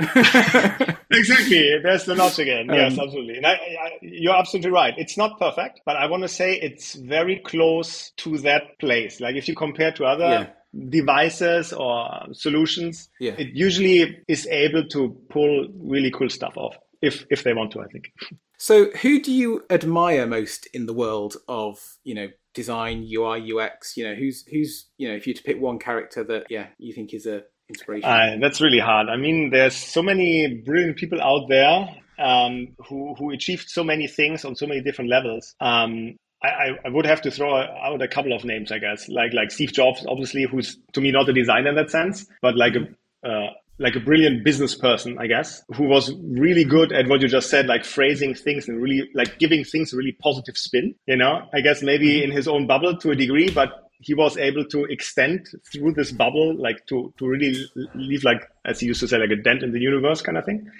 [1.10, 1.78] exactly.
[1.82, 2.66] There's the notch again.
[2.70, 3.36] yes, Um, absolutely.
[3.36, 4.94] And I, I, you're absolutely right.
[4.96, 9.20] It's not perfect, but I want to say it's very close to that place.
[9.20, 10.46] Like if you compare to other Yeah.
[10.88, 13.32] devices or solutions, Yeah.
[13.38, 17.80] it usually is able to pull really cool stuff off if if they want to.
[17.80, 18.12] I think.
[18.58, 23.96] so, who do you admire most in the world of you know design, UI, UX?
[23.96, 26.92] You know, who's who's you know if you to pick one character that yeah you
[26.92, 28.08] think is a inspiration.
[28.08, 29.08] Uh, that's really hard.
[29.08, 31.88] I mean, there's so many brilliant people out there
[32.18, 35.54] um, who who achieved so many things on so many different levels.
[35.60, 39.08] Um, I, I- I would have to throw out a couple of names, I guess,
[39.08, 42.56] like like Steve Jobs, obviously, who's to me not a designer in that sense, but
[42.56, 43.50] like a uh,
[43.80, 47.48] like a brilliant business person, I guess, who was really good at what you just
[47.48, 50.94] said, like phrasing things and really like giving things a really positive spin.
[51.06, 54.36] You know, I guess maybe in his own bubble to a degree, but he was
[54.36, 57.54] able to extend through this bubble, like to to really
[57.94, 60.44] leave like as he used to say, like a dent in the universe kind of
[60.44, 60.70] thing.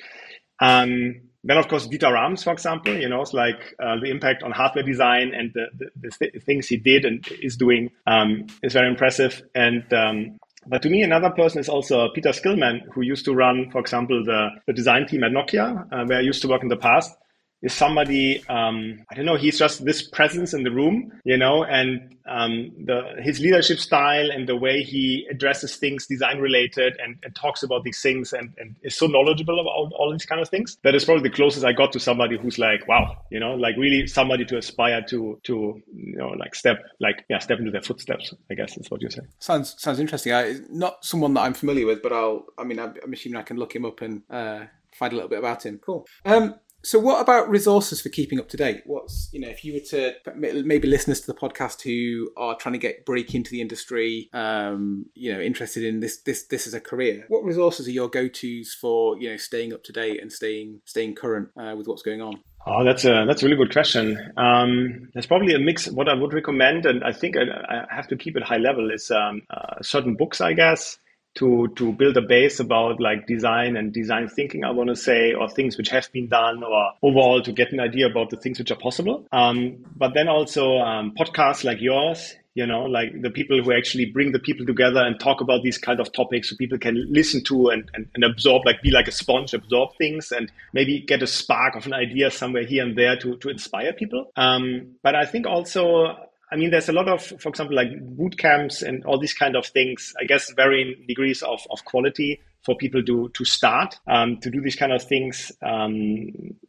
[0.61, 4.43] Um, then, of course, Dieter Rams, for example, you know, it's like uh, the impact
[4.43, 8.47] on hardware design and the, the, the th- things he did and is doing um,
[8.63, 9.43] is very impressive.
[9.55, 13.71] And um, but to me, another person is also Peter Skillman, who used to run,
[13.71, 16.69] for example, the, the design team at Nokia, uh, where I used to work in
[16.69, 17.17] the past.
[17.63, 19.37] Is somebody um, I don't know.
[19.37, 24.31] He's just this presence in the room, you know, and um, the his leadership style
[24.31, 28.55] and the way he addresses things design related and, and talks about these things and,
[28.59, 30.79] and is so knowledgeable about all these kind of things.
[30.85, 33.77] That is probably the closest I got to somebody who's like, wow, you know, like
[33.77, 37.83] really somebody to aspire to to you know like step like yeah step into their
[37.83, 38.33] footsteps.
[38.51, 39.29] I guess is what you're saying.
[39.39, 40.33] Sounds sounds interesting.
[40.33, 42.47] I, not someone that I'm familiar with, but I'll.
[42.59, 45.29] I mean, I'm, I'm assuming I can look him up and uh, find a little
[45.29, 45.79] bit about him.
[45.79, 46.07] Cool.
[46.25, 48.83] Um, so, what about resources for keeping up to date?
[48.87, 52.73] What's you know, if you were to maybe listeners to the podcast who are trying
[52.73, 56.75] to get break into the industry, um, you know, interested in this this this as
[56.75, 60.23] a career, what resources are your go tos for you know staying up to date
[60.23, 62.41] and staying staying current uh, with what's going on?
[62.67, 64.33] Oh, that's a that's a really good question.
[64.37, 65.87] Um, there's probably a mix.
[65.89, 68.91] What I would recommend, and I think I, I have to keep it high level,
[68.91, 70.99] is um, uh, certain books, I guess
[71.37, 75.33] to to build a base about like design and design thinking i want to say
[75.33, 78.59] or things which have been done or overall to get an idea about the things
[78.59, 79.27] which are possible.
[79.33, 84.07] Um, but then also um, podcasts like yours you know like the people who actually
[84.07, 87.43] bring the people together and talk about these kind of topics so people can listen
[87.45, 91.23] to and, and, and absorb like be like a sponge absorb things and maybe get
[91.23, 94.31] a spark of an idea somewhere here and there to, to inspire people.
[94.37, 96.17] Um, but i think also
[96.53, 99.57] I mean, there's a lot of, for example, like boot camps and all these kind
[99.57, 100.13] of things.
[100.21, 104.61] I guess varying degrees of, of quality for people to to start um, to do
[104.61, 105.53] these kind of things.
[105.63, 106.29] Um,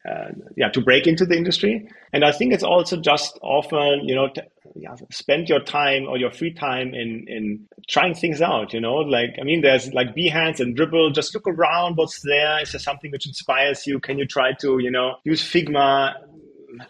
[0.09, 1.89] uh, yeah, to break into the industry.
[2.13, 4.41] And I think it's also just often, you know, t-
[4.75, 8.73] yeah, spend your time or your free time in in trying things out.
[8.73, 11.13] You know, like I mean, there's like Behance and Dribbble.
[11.13, 11.97] Just look around.
[11.97, 12.61] What's there?
[12.61, 13.99] Is there something which inspires you?
[13.99, 16.13] Can you try to, you know, use Figma?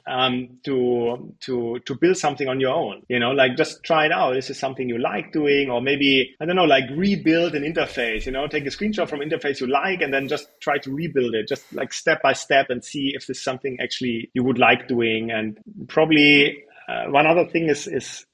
[0.08, 3.04] Um, to to to build something on your own.
[3.08, 4.34] You know, like just try it out.
[4.34, 8.26] This is something you like doing, or maybe I don't know, like rebuild an interface.
[8.26, 11.36] You know, take a screenshot from interface you like, and then just try to rebuild
[11.36, 14.60] it, just like step by step, and see if this is something actually you would
[14.60, 15.32] like doing.
[15.32, 18.26] And probably uh, one other thing is is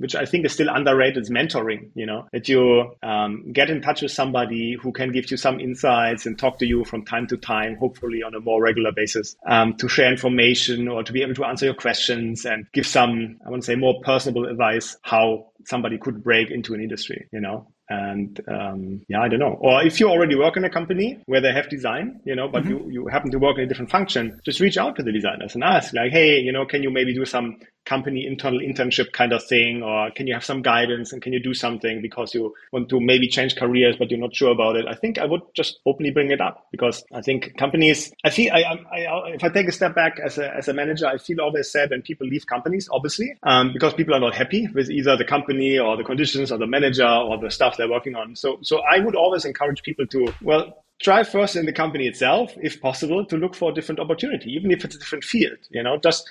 [0.00, 1.90] which I think is still underrated, is mentoring.
[1.94, 5.60] You know, that you um, get in touch with somebody who can give you some
[5.60, 9.36] insights and talk to you from time to time, hopefully on a more regular basis,
[9.46, 13.38] um, to share information or to be able to answer your questions and give some,
[13.46, 17.28] I want to say, more personable advice how somebody could break into an industry.
[17.32, 19.58] You know, and um, yeah, I don't know.
[19.60, 22.62] Or if you already work in a company where they have design, you know, but
[22.62, 22.88] mm-hmm.
[22.88, 25.54] you, you happen to work in a different function, just reach out to the designers
[25.54, 29.32] and ask, like, hey, you know, can you maybe do some company internal internship kind
[29.32, 32.54] of thing or can you have some guidance and can you do something because you
[32.72, 35.40] want to maybe change careers but you're not sure about it i think i would
[35.54, 39.48] just openly bring it up because i think companies i feel I, I, if i
[39.48, 42.26] take a step back as a, as a manager i feel always sad when people
[42.26, 46.04] leave companies obviously um, because people are not happy with either the company or the
[46.04, 49.44] conditions or the manager or the stuff they're working on so so i would always
[49.44, 53.70] encourage people to well try first in the company itself, if possible, to look for
[53.70, 55.56] a different opportunity, even if it's a different field.
[55.70, 56.30] You know, just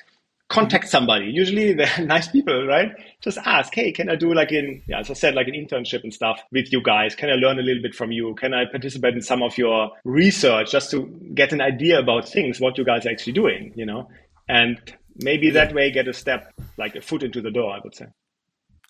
[0.49, 1.25] contact somebody.
[1.25, 2.91] Usually they're nice people, right?
[3.21, 6.03] Just ask, hey, can I do like in, yeah, as I said, like an internship
[6.03, 7.15] and stuff with you guys?
[7.15, 8.35] Can I learn a little bit from you?
[8.35, 12.59] Can I participate in some of your research just to get an idea about things,
[12.59, 14.09] what you guys are actually doing, you know?
[14.47, 14.79] And
[15.21, 18.05] maybe that way get a step, like a foot into the door, I would say.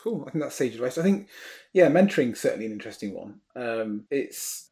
[0.04, 0.24] Cool.
[0.28, 0.98] I think that's sage advice.
[0.98, 1.28] I think,
[1.74, 3.42] yeah, mentoring certainly an interesting one.
[3.56, 4.70] Um, it's,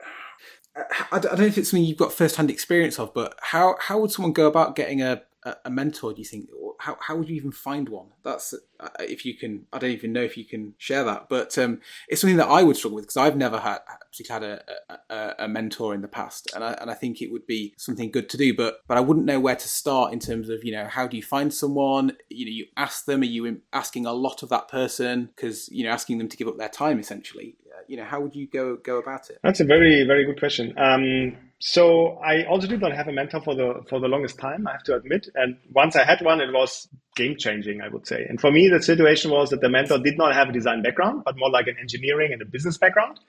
[1.11, 4.11] I don't know if it's something you've got first-hand experience of, but how how would
[4.11, 5.23] someone go about getting a
[5.65, 6.49] a mentor do you think?
[6.79, 8.07] How, how would you even find one?
[8.23, 11.57] That's uh, if you can i don't even know if you can share that but
[11.57, 14.61] um, it's something that i would struggle with because i've never had actually had a,
[15.09, 18.11] a, a, mentor in the past and I, and I think it would be something
[18.11, 20.71] good to do but but i wouldn't know where to start in terms of you
[20.71, 22.17] know how do you find someone?
[22.29, 25.83] You know you ask them are you asking a lot of that person because you
[25.83, 27.55] know asking them to give up their time essentially
[27.87, 30.73] you know how would you go go about it that's a very very good question
[30.77, 34.67] um, so I also did not have a mentor for the for the longest time,
[34.67, 35.27] I have to admit.
[35.33, 38.25] And once I had one, it was game changing, I would say.
[38.29, 41.23] And for me, the situation was that the mentor did not have a design background,
[41.25, 43.19] but more like an engineering and a business background.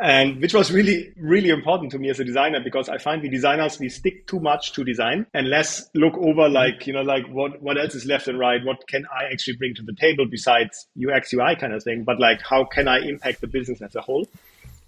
[0.00, 3.28] And which was really, really important to me as a designer because I find we
[3.28, 6.54] designers we stick too much to design and less look over mm-hmm.
[6.54, 9.56] like, you know, like what what else is left and right, what can I actually
[9.56, 13.00] bring to the table besides UX, UI kind of thing, but like how can I
[13.00, 14.26] impact the business as a whole?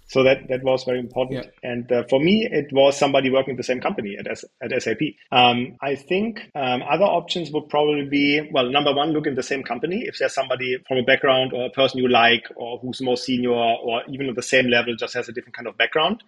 [0.07, 1.45] So that that was very important.
[1.45, 1.71] Yeah.
[1.71, 4.71] And uh, for me, it was somebody working at the same company at, S- at
[4.81, 4.99] SAP.
[5.31, 9.43] Um, I think um, other options would probably be well, number one, look in the
[9.43, 10.03] same company.
[10.05, 13.51] If there's somebody from a background or a person you like, or who's more senior,
[13.51, 16.23] or even at the same level, just has a different kind of background,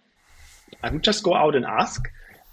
[0.82, 2.02] I would just go out and ask.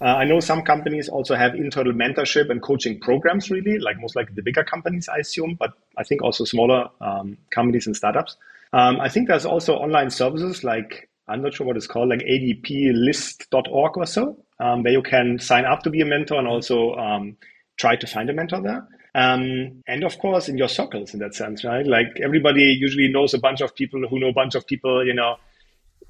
[0.00, 4.14] Uh, I know some companies also have internal mentorship and coaching programs, really, like most
[4.14, 8.36] likely the bigger companies, I assume, but I think also smaller um, companies and startups.
[8.72, 12.20] Um, I think there's also online services like I'm not sure what it's called, like
[12.20, 16.94] adplist.org or so, um, where you can sign up to be a mentor and also
[16.94, 17.36] um,
[17.76, 18.86] try to find a mentor there.
[19.14, 21.86] Um, and of course, in your circles, in that sense, right?
[21.86, 25.14] Like everybody usually knows a bunch of people who know a bunch of people, you
[25.14, 25.36] know,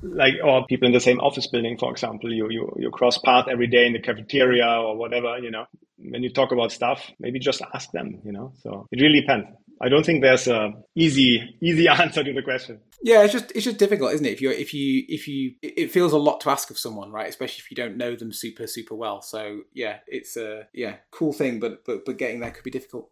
[0.03, 2.33] like or people in the same office building, for example.
[2.33, 5.39] You you you cross path every day in the cafeteria or whatever.
[5.39, 5.67] You know,
[5.99, 8.21] when you talk about stuff, maybe just ask them.
[8.25, 9.47] You know, so it really depends.
[9.81, 12.81] I don't think there's a easy easy answer to the question.
[13.03, 14.33] Yeah, it's just it's just difficult, isn't it?
[14.33, 17.29] If you if you if you it feels a lot to ask of someone, right?
[17.29, 19.21] Especially if you don't know them super super well.
[19.23, 23.11] So yeah, it's a yeah cool thing, but but but getting there could be difficult.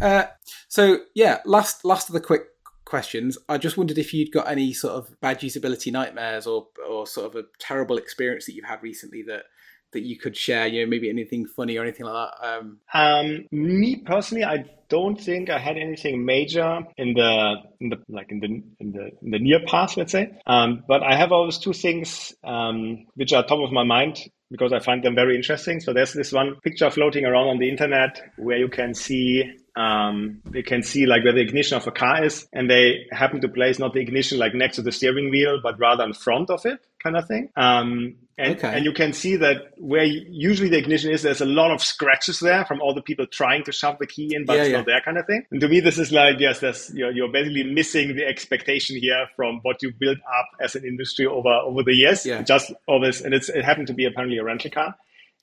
[0.00, 0.24] Uh,
[0.68, 2.42] so yeah, last last of the quick
[2.84, 3.38] questions.
[3.48, 7.26] I just wondered if you'd got any sort of bad usability nightmares or or sort
[7.26, 9.44] of a terrible experience that you've had recently that
[9.92, 10.66] that you could share.
[10.66, 12.46] You know, maybe anything funny or anything like that.
[12.46, 17.98] Um, um, me personally, I don't think I had anything major in the in the
[18.08, 20.30] like in the in the in the near past, let's say.
[20.46, 24.18] Um, but I have always two things um, which are top of my mind
[24.50, 25.80] because I find them very interesting.
[25.80, 30.42] So there's this one picture floating around on the internet where you can see um,
[30.44, 33.48] they can see like where the ignition of a car is, and they happen to
[33.48, 36.66] place not the ignition like next to the steering wheel, but rather in front of
[36.66, 37.48] it, kind of thing.
[37.56, 38.76] Um, and, okay.
[38.76, 42.40] and you can see that where usually the ignition is, there's a lot of scratches
[42.40, 44.76] there from all the people trying to shove the key in, but yeah, it's yeah.
[44.78, 45.44] not there, kind of thing.
[45.50, 49.26] And to me, this is like yes, that's you're, you're basically missing the expectation here
[49.36, 52.26] from what you built up as an industry over over the years.
[52.26, 52.42] Yeah.
[52.42, 54.96] Just always, and it's it happened to be apparently a rental car,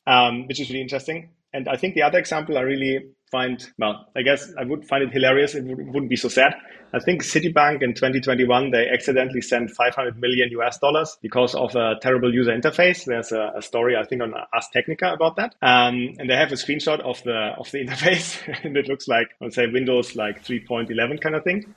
[0.05, 1.29] um, which is really interesting.
[1.51, 5.03] And I think the other example I really find, well, I guess I would find
[5.03, 5.55] it hilarious.
[5.55, 6.55] It wouldn't be so sad.
[6.93, 11.95] I think Citibank in 2021, they accidentally sent 500 million US dollars because of a
[12.01, 13.05] terrible user interface.
[13.05, 15.55] There's a, a story, I think, on Ars Technica about that.
[15.61, 19.27] Um, and they have a screenshot of the, of the interface and it looks like,
[19.39, 21.75] let's say Windows like 3.11 kind of thing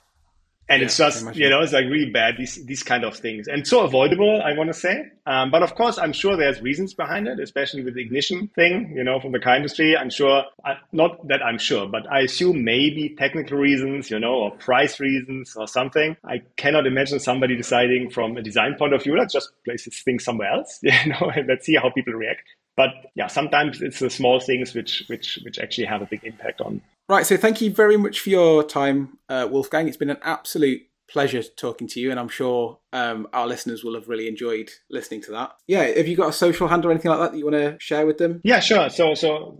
[0.69, 3.47] and yeah, it's just you know it's like really bad these these kind of things.
[3.47, 5.05] And so avoidable i want to say.
[5.25, 8.93] Um, but of course i'm sure there's reasons behind it especially with the ignition thing
[8.95, 9.95] you know from the car industry.
[9.97, 14.33] I'm sure I, not that i'm sure but i assume maybe technical reasons you know
[14.33, 16.15] or price reasons or something.
[16.23, 20.01] I cannot imagine somebody deciding from a design point of view let's just place this
[20.01, 22.43] thing somewhere else you know and let's see how people react
[22.75, 26.61] but yeah sometimes it's the small things which which which actually have a big impact
[26.61, 29.87] on Right, so thank you very much for your time, uh, Wolfgang.
[29.87, 33.93] It's been an absolute pleasure talking to you, and I'm sure um, our listeners will
[33.95, 35.51] have really enjoyed listening to that.
[35.67, 37.77] Yeah, have you got a social handle or anything like that that you want to
[37.79, 38.39] share with them?
[38.45, 38.89] Yeah, sure.
[38.89, 39.57] So, so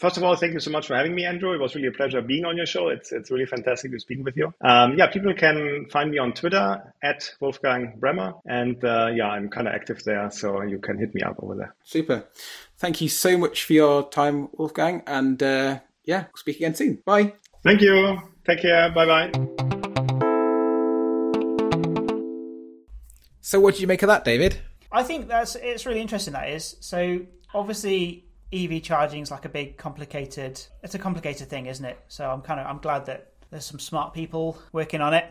[0.00, 1.52] first of all, thank you so much for having me, Andrew.
[1.52, 2.88] It was really a pleasure being on your show.
[2.88, 4.52] It's it's really fantastic to speak with you.
[4.60, 9.48] Um, yeah, people can find me on Twitter at Wolfgang Bremer, and uh, yeah, I'm
[9.48, 11.74] kind of active there, so you can hit me up over there.
[11.84, 12.24] Super.
[12.78, 15.42] Thank you so much for your time, Wolfgang, and.
[15.42, 16.98] Uh, yeah, speak again soon.
[17.04, 17.34] Bye.
[17.62, 18.18] Thank you.
[18.46, 18.90] Take care.
[18.90, 19.30] Bye bye.
[23.40, 24.60] So, what do you make of that, David?
[24.90, 26.32] I think that's it's really interesting.
[26.32, 27.20] That is so.
[27.52, 30.60] Obviously, EV charging is like a big, complicated.
[30.82, 31.98] It's a complicated thing, isn't it?
[32.08, 35.24] So, I'm kind of I'm glad that there's some smart people working on it.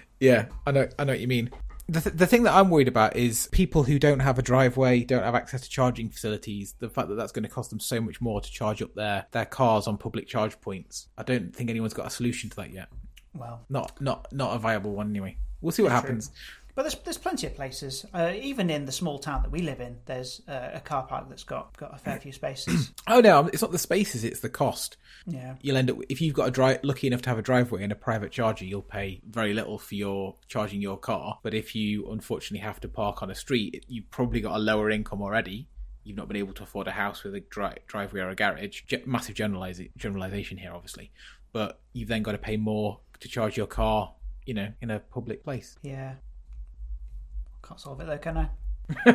[0.20, 0.88] yeah, I know.
[0.98, 1.50] I know what you mean
[1.88, 5.04] the, th- the thing that I'm worried about is people who don't have a driveway,
[5.04, 6.74] don't have access to charging facilities.
[6.78, 9.26] The fact that that's going to cost them so much more to charge up their
[9.32, 11.08] their cars on public charge points.
[11.18, 12.88] I don't think anyone's got a solution to that yet.
[13.34, 15.36] Well, not not not a viable one anyway.
[15.60, 16.28] We'll see what happens.
[16.28, 16.36] True.
[16.74, 19.80] But there's there's plenty of places, uh, even in the small town that we live
[19.80, 19.98] in.
[20.06, 22.92] There's uh, a car park that's got got a fair few spaces.
[23.08, 24.96] oh no, it's not the spaces; it's the cost.
[25.26, 27.82] Yeah, you'll end up if you've got a drive lucky enough to have a driveway
[27.82, 31.38] and a private charger, you'll pay very little for your charging your car.
[31.42, 34.90] But if you unfortunately have to park on a street, you've probably got a lower
[34.90, 35.68] income already.
[36.04, 38.82] You've not been able to afford a house with a dri- driveway or a garage.
[38.88, 41.12] Ge- massive generalization here, obviously,
[41.52, 44.12] but you've then got to pay more to charge your car,
[44.46, 45.76] you know, in a public place.
[45.82, 46.14] Yeah.
[47.72, 48.48] Can't solve it though, can I?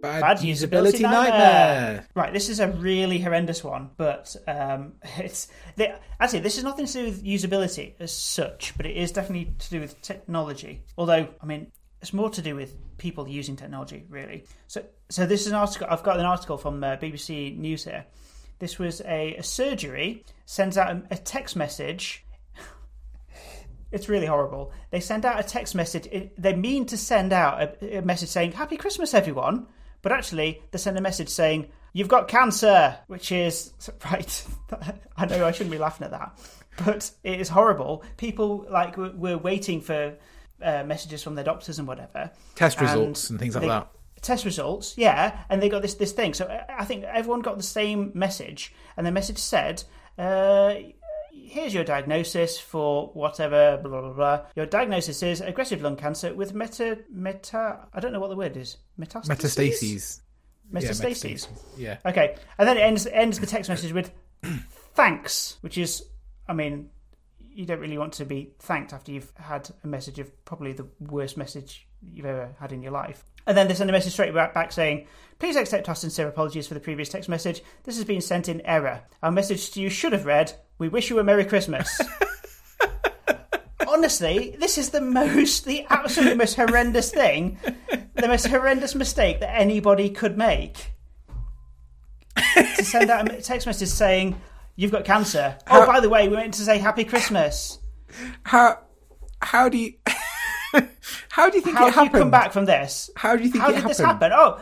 [0.00, 1.10] Bad, Bad usability, usability nightmare.
[1.10, 2.06] nightmare.
[2.14, 6.86] Right, this is a really horrendous one, but um, it's they, actually this is nothing
[6.86, 10.82] to do with usability as such, but it is definitely to do with technology.
[10.96, 14.44] Although, I mean, it's more to do with people using technology, really.
[14.66, 15.88] So, so this is an article.
[15.90, 18.06] I've got an article from uh, BBC News here.
[18.60, 22.25] This was a, a surgery sends out a, a text message
[23.96, 24.72] it's really horrible.
[24.90, 26.30] They send out a text message.
[26.36, 29.66] They mean to send out a, a message saying "Happy Christmas, everyone,"
[30.02, 33.72] but actually they send a message saying "You've got cancer," which is
[34.04, 34.46] right.
[35.16, 36.38] I know I shouldn't be laughing at that,
[36.84, 38.04] but it is horrible.
[38.18, 40.14] People like were waiting for
[40.62, 43.90] uh, messages from their doctors and whatever, test results and, and things like they, that.
[44.20, 46.34] Test results, yeah, and they got this this thing.
[46.34, 49.82] So I think everyone got the same message, and the message said.
[50.18, 50.74] Uh,
[51.46, 54.40] here's your diagnosis for whatever, blah, blah, blah.
[54.54, 58.56] Your diagnosis is aggressive lung cancer with meta, meta, I don't know what the word
[58.56, 58.76] is.
[58.98, 59.28] Metastases?
[59.28, 60.20] Metastases.
[60.72, 60.82] Metastases.
[60.82, 61.48] Yeah, metastases.
[61.76, 61.96] Yeah.
[62.04, 64.10] Okay, and then it ends ends the text message with
[64.94, 66.04] thanks, which is,
[66.48, 66.90] I mean,
[67.38, 70.86] you don't really want to be thanked after you've had a message of probably the
[71.00, 73.24] worst message you've ever had in your life.
[73.46, 75.06] And then they send a message straight back saying,
[75.38, 77.62] Please accept our sincere apologies for the previous text message.
[77.84, 79.02] This has been sent in error.
[79.22, 82.00] Our message to you should have read, We wish you a Merry Christmas.
[83.88, 87.58] Honestly, this is the most, the absolute most horrendous thing,
[88.14, 90.92] the most horrendous mistake that anybody could make.
[92.54, 94.40] to send out a text message saying,
[94.74, 95.56] You've got cancer.
[95.68, 97.78] oh, by the way, we meant to say Happy Christmas.
[98.42, 98.80] How
[99.40, 99.94] how do you
[101.30, 103.08] how do you think How it do you come back from this?
[103.16, 104.32] How do you think How it did this happen?
[104.34, 104.60] Oh,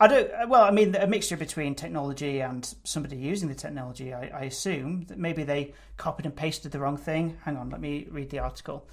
[0.00, 0.48] I don't.
[0.48, 4.12] Well, I mean, a mixture between technology and somebody using the technology.
[4.12, 7.38] I, I assume that maybe they copied and pasted the wrong thing.
[7.44, 8.88] Hang on, let me read the article.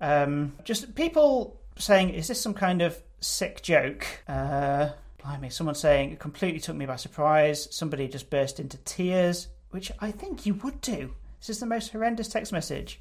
[0.00, 4.90] Um, just people saying, "Is this some kind of sick joke?" Uh,
[5.22, 7.66] blimey, someone saying it completely took me by surprise.
[7.74, 11.14] Somebody just burst into tears, which I think you would do.
[11.40, 13.00] This is the most horrendous text message.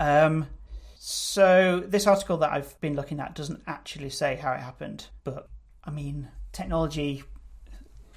[0.00, 0.46] Um,
[0.98, 5.48] so this article that I've been looking at doesn't actually say how it happened, but
[5.86, 7.24] I mean, technology.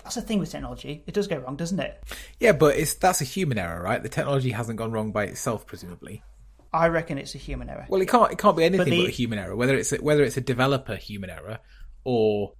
[0.04, 2.04] That's the thing with technology; it does go wrong, doesn't it?
[2.40, 4.02] Yeah, but it's that's a human error, right?
[4.02, 6.24] The technology hasn't gone wrong by itself, presumably.
[6.72, 7.86] I reckon it's a human error.
[7.90, 9.56] Well, it can't it can't be anything but, the- a human error.
[9.56, 11.60] Whether it's a, whether it's a developer human error
[12.04, 12.54] or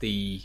[0.00, 0.42] the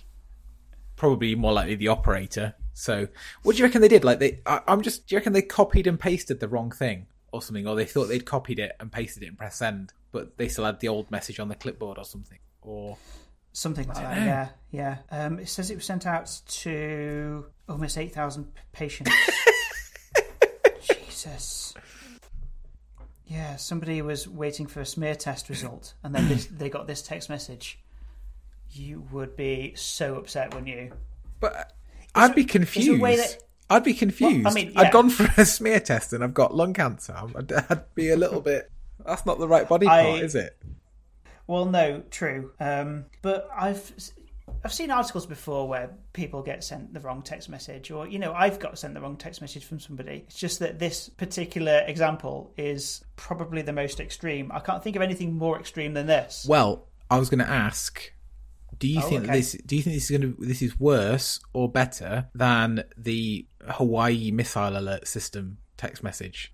[0.96, 2.56] probably more likely the operator.
[2.74, 3.08] So,
[3.44, 4.04] what do you reckon they did?
[4.04, 5.08] Like they, I, I'm just.
[5.08, 8.06] Do you reckon they copied and pasted the wrong thing or something, or they thought
[8.06, 11.12] they'd copied it and pasted it and press send, but they still had the old
[11.12, 12.40] message on the clipboard or something?
[12.62, 12.98] Or
[13.52, 14.18] Something like that.
[14.18, 14.97] Yeah, yeah.
[15.12, 19.12] Um, it says it was sent out to almost eight thousand patients.
[20.82, 21.74] Jesus.
[23.26, 27.02] Yeah, somebody was waiting for a smear test result, and then this, they got this
[27.02, 27.80] text message.
[28.72, 30.91] You would be so upset, wouldn't you?
[31.39, 31.74] But
[32.16, 33.02] I'd be confused.
[33.02, 34.43] that- I'd be confused.
[34.45, 34.91] Well, I mean, I'd yeah.
[34.91, 37.16] gone for a smear test and I've got lung cancer.
[37.36, 38.72] I'd, I'd be a little bit.
[39.06, 40.58] That's not the right body I- part, is it?
[41.50, 42.52] Well, no, true.
[42.60, 43.91] Um, but I've
[44.64, 48.34] I've seen articles before where people get sent the wrong text message, or you know,
[48.34, 50.26] I've got sent the wrong text message from somebody.
[50.28, 54.52] It's just that this particular example is probably the most extreme.
[54.54, 56.45] I can't think of anything more extreme than this.
[56.47, 58.14] Well, I was going to ask.
[58.78, 59.38] Do you Oh, think okay.
[59.38, 59.54] this?
[59.66, 60.45] Do you think this is going to?
[60.45, 66.54] This is worse or better than the Hawaii missile alert system text message?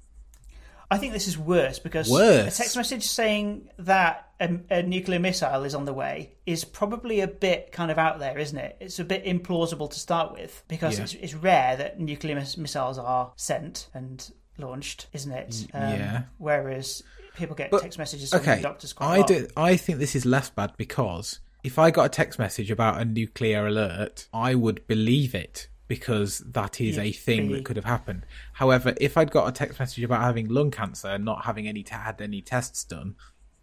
[0.91, 2.53] I think this is worse because Worse?
[2.53, 7.21] a text message saying that a, a nuclear missile is on the way is probably
[7.21, 8.77] a bit kind of out there, isn't it?
[8.79, 11.03] It's a bit implausible to start with because Yeah.
[11.05, 15.67] it's, it's rare that nuclear miss- missiles are sent and launched, isn't it?
[15.73, 16.23] Um, yeah.
[16.37, 17.01] Whereas
[17.35, 19.47] people get But- text messages from Okay, doctors quite I do.
[19.57, 23.05] I think this is less bad because if I got a text message about a
[23.05, 27.85] nuclear alert, I would believe it because that is a thing be- that could have
[27.85, 28.25] happened.
[28.53, 31.85] However, if I'd got a text message about having lung cancer and not having any
[31.89, 33.15] had any tests done,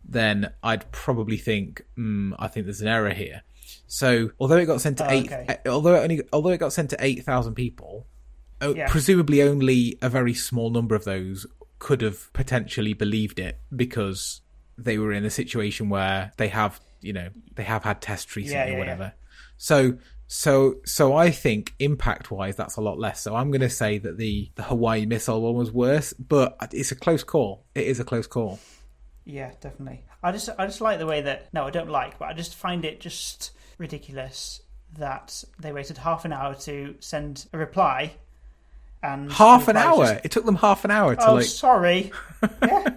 [0.04, 3.42] then I'd probably think, mm, I think there's an error here.
[3.86, 5.58] So, although it got sent to Oh, eight, okay.
[5.66, 8.06] uh, although it only, although it got sent to eight thousand people,
[8.60, 8.88] oh, Yeah.
[8.88, 11.46] presumably only a very small number of those
[11.78, 14.40] could have potentially believed it because
[14.78, 18.56] they were in a situation where they have, you know, they have had tests recently
[18.58, 19.12] Yeah, yeah, or whatever.
[19.56, 19.98] So,
[20.34, 23.20] so, so I think impact wise, that's a lot less.
[23.20, 26.90] So I'm going to say that the the Hawaii missile one was worse, but it's
[26.90, 27.66] a close call.
[27.74, 28.58] It is a close call.
[29.26, 30.06] Yeah, definitely.
[30.22, 32.54] I just I just like the way that no, I don't like, but I just
[32.54, 34.62] find it just ridiculous
[34.94, 38.14] that they waited half an hour to send a reply.
[39.02, 40.06] And Half an hour.
[40.14, 41.44] just, It took them half an hour to oh, like.
[41.44, 42.10] sorry.
[42.62, 42.94] yeah.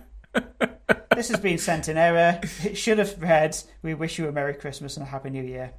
[1.14, 2.40] This has been sent in error.
[2.64, 5.74] It should have read, "We wish you a Merry Christmas and a Happy New Year."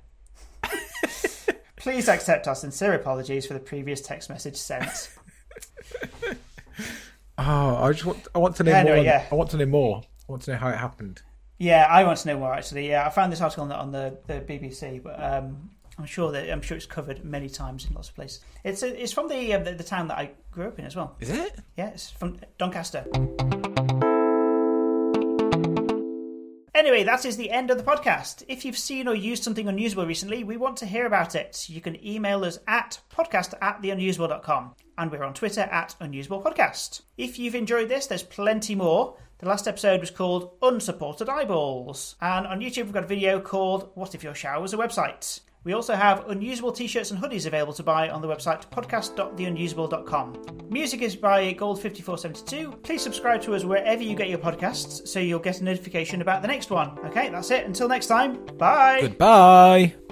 [1.86, 5.08] Please accept our sincere apologies for the previous text message sent.
[7.38, 8.26] Oh, I just want.
[8.34, 9.04] I want to know Anyway, more.
[9.04, 9.26] yeah.
[9.30, 10.02] I want to know more.
[10.28, 11.22] I want to know how it happened.
[11.58, 12.88] Yeah, I want to know more actually.
[12.88, 16.32] Yeah, I found this article on the, on the, the BBC, but um, I'm sure
[16.32, 18.40] that I'm sure it's covered many times in lots of places.
[18.64, 21.14] It's it's from the, um, the the town that I grew up in as well.
[21.20, 21.56] Is it?
[21.76, 23.04] Yeah, it's from Doncaster.
[26.76, 28.44] Anyway, that is the end of the podcast.
[28.48, 31.70] If you've seen or used something unusable recently, we want to hear about it.
[31.70, 37.00] You can email us at podcast at theunusable.com and we're on Twitter at Unusable Podcast.
[37.16, 39.16] If you've enjoyed this, there's plenty more.
[39.38, 42.14] The last episode was called Unsupported Eyeballs.
[42.20, 45.40] And on YouTube, we've got a video called What If Your Shower Was a Website?
[45.66, 50.68] We also have unusable t shirts and hoodies available to buy on the website podcast.theunusable.com.
[50.70, 52.84] Music is by Gold5472.
[52.84, 56.40] Please subscribe to us wherever you get your podcasts so you'll get a notification about
[56.40, 56.96] the next one.
[57.06, 57.66] Okay, that's it.
[57.66, 59.00] Until next time, bye.
[59.02, 60.05] Goodbye.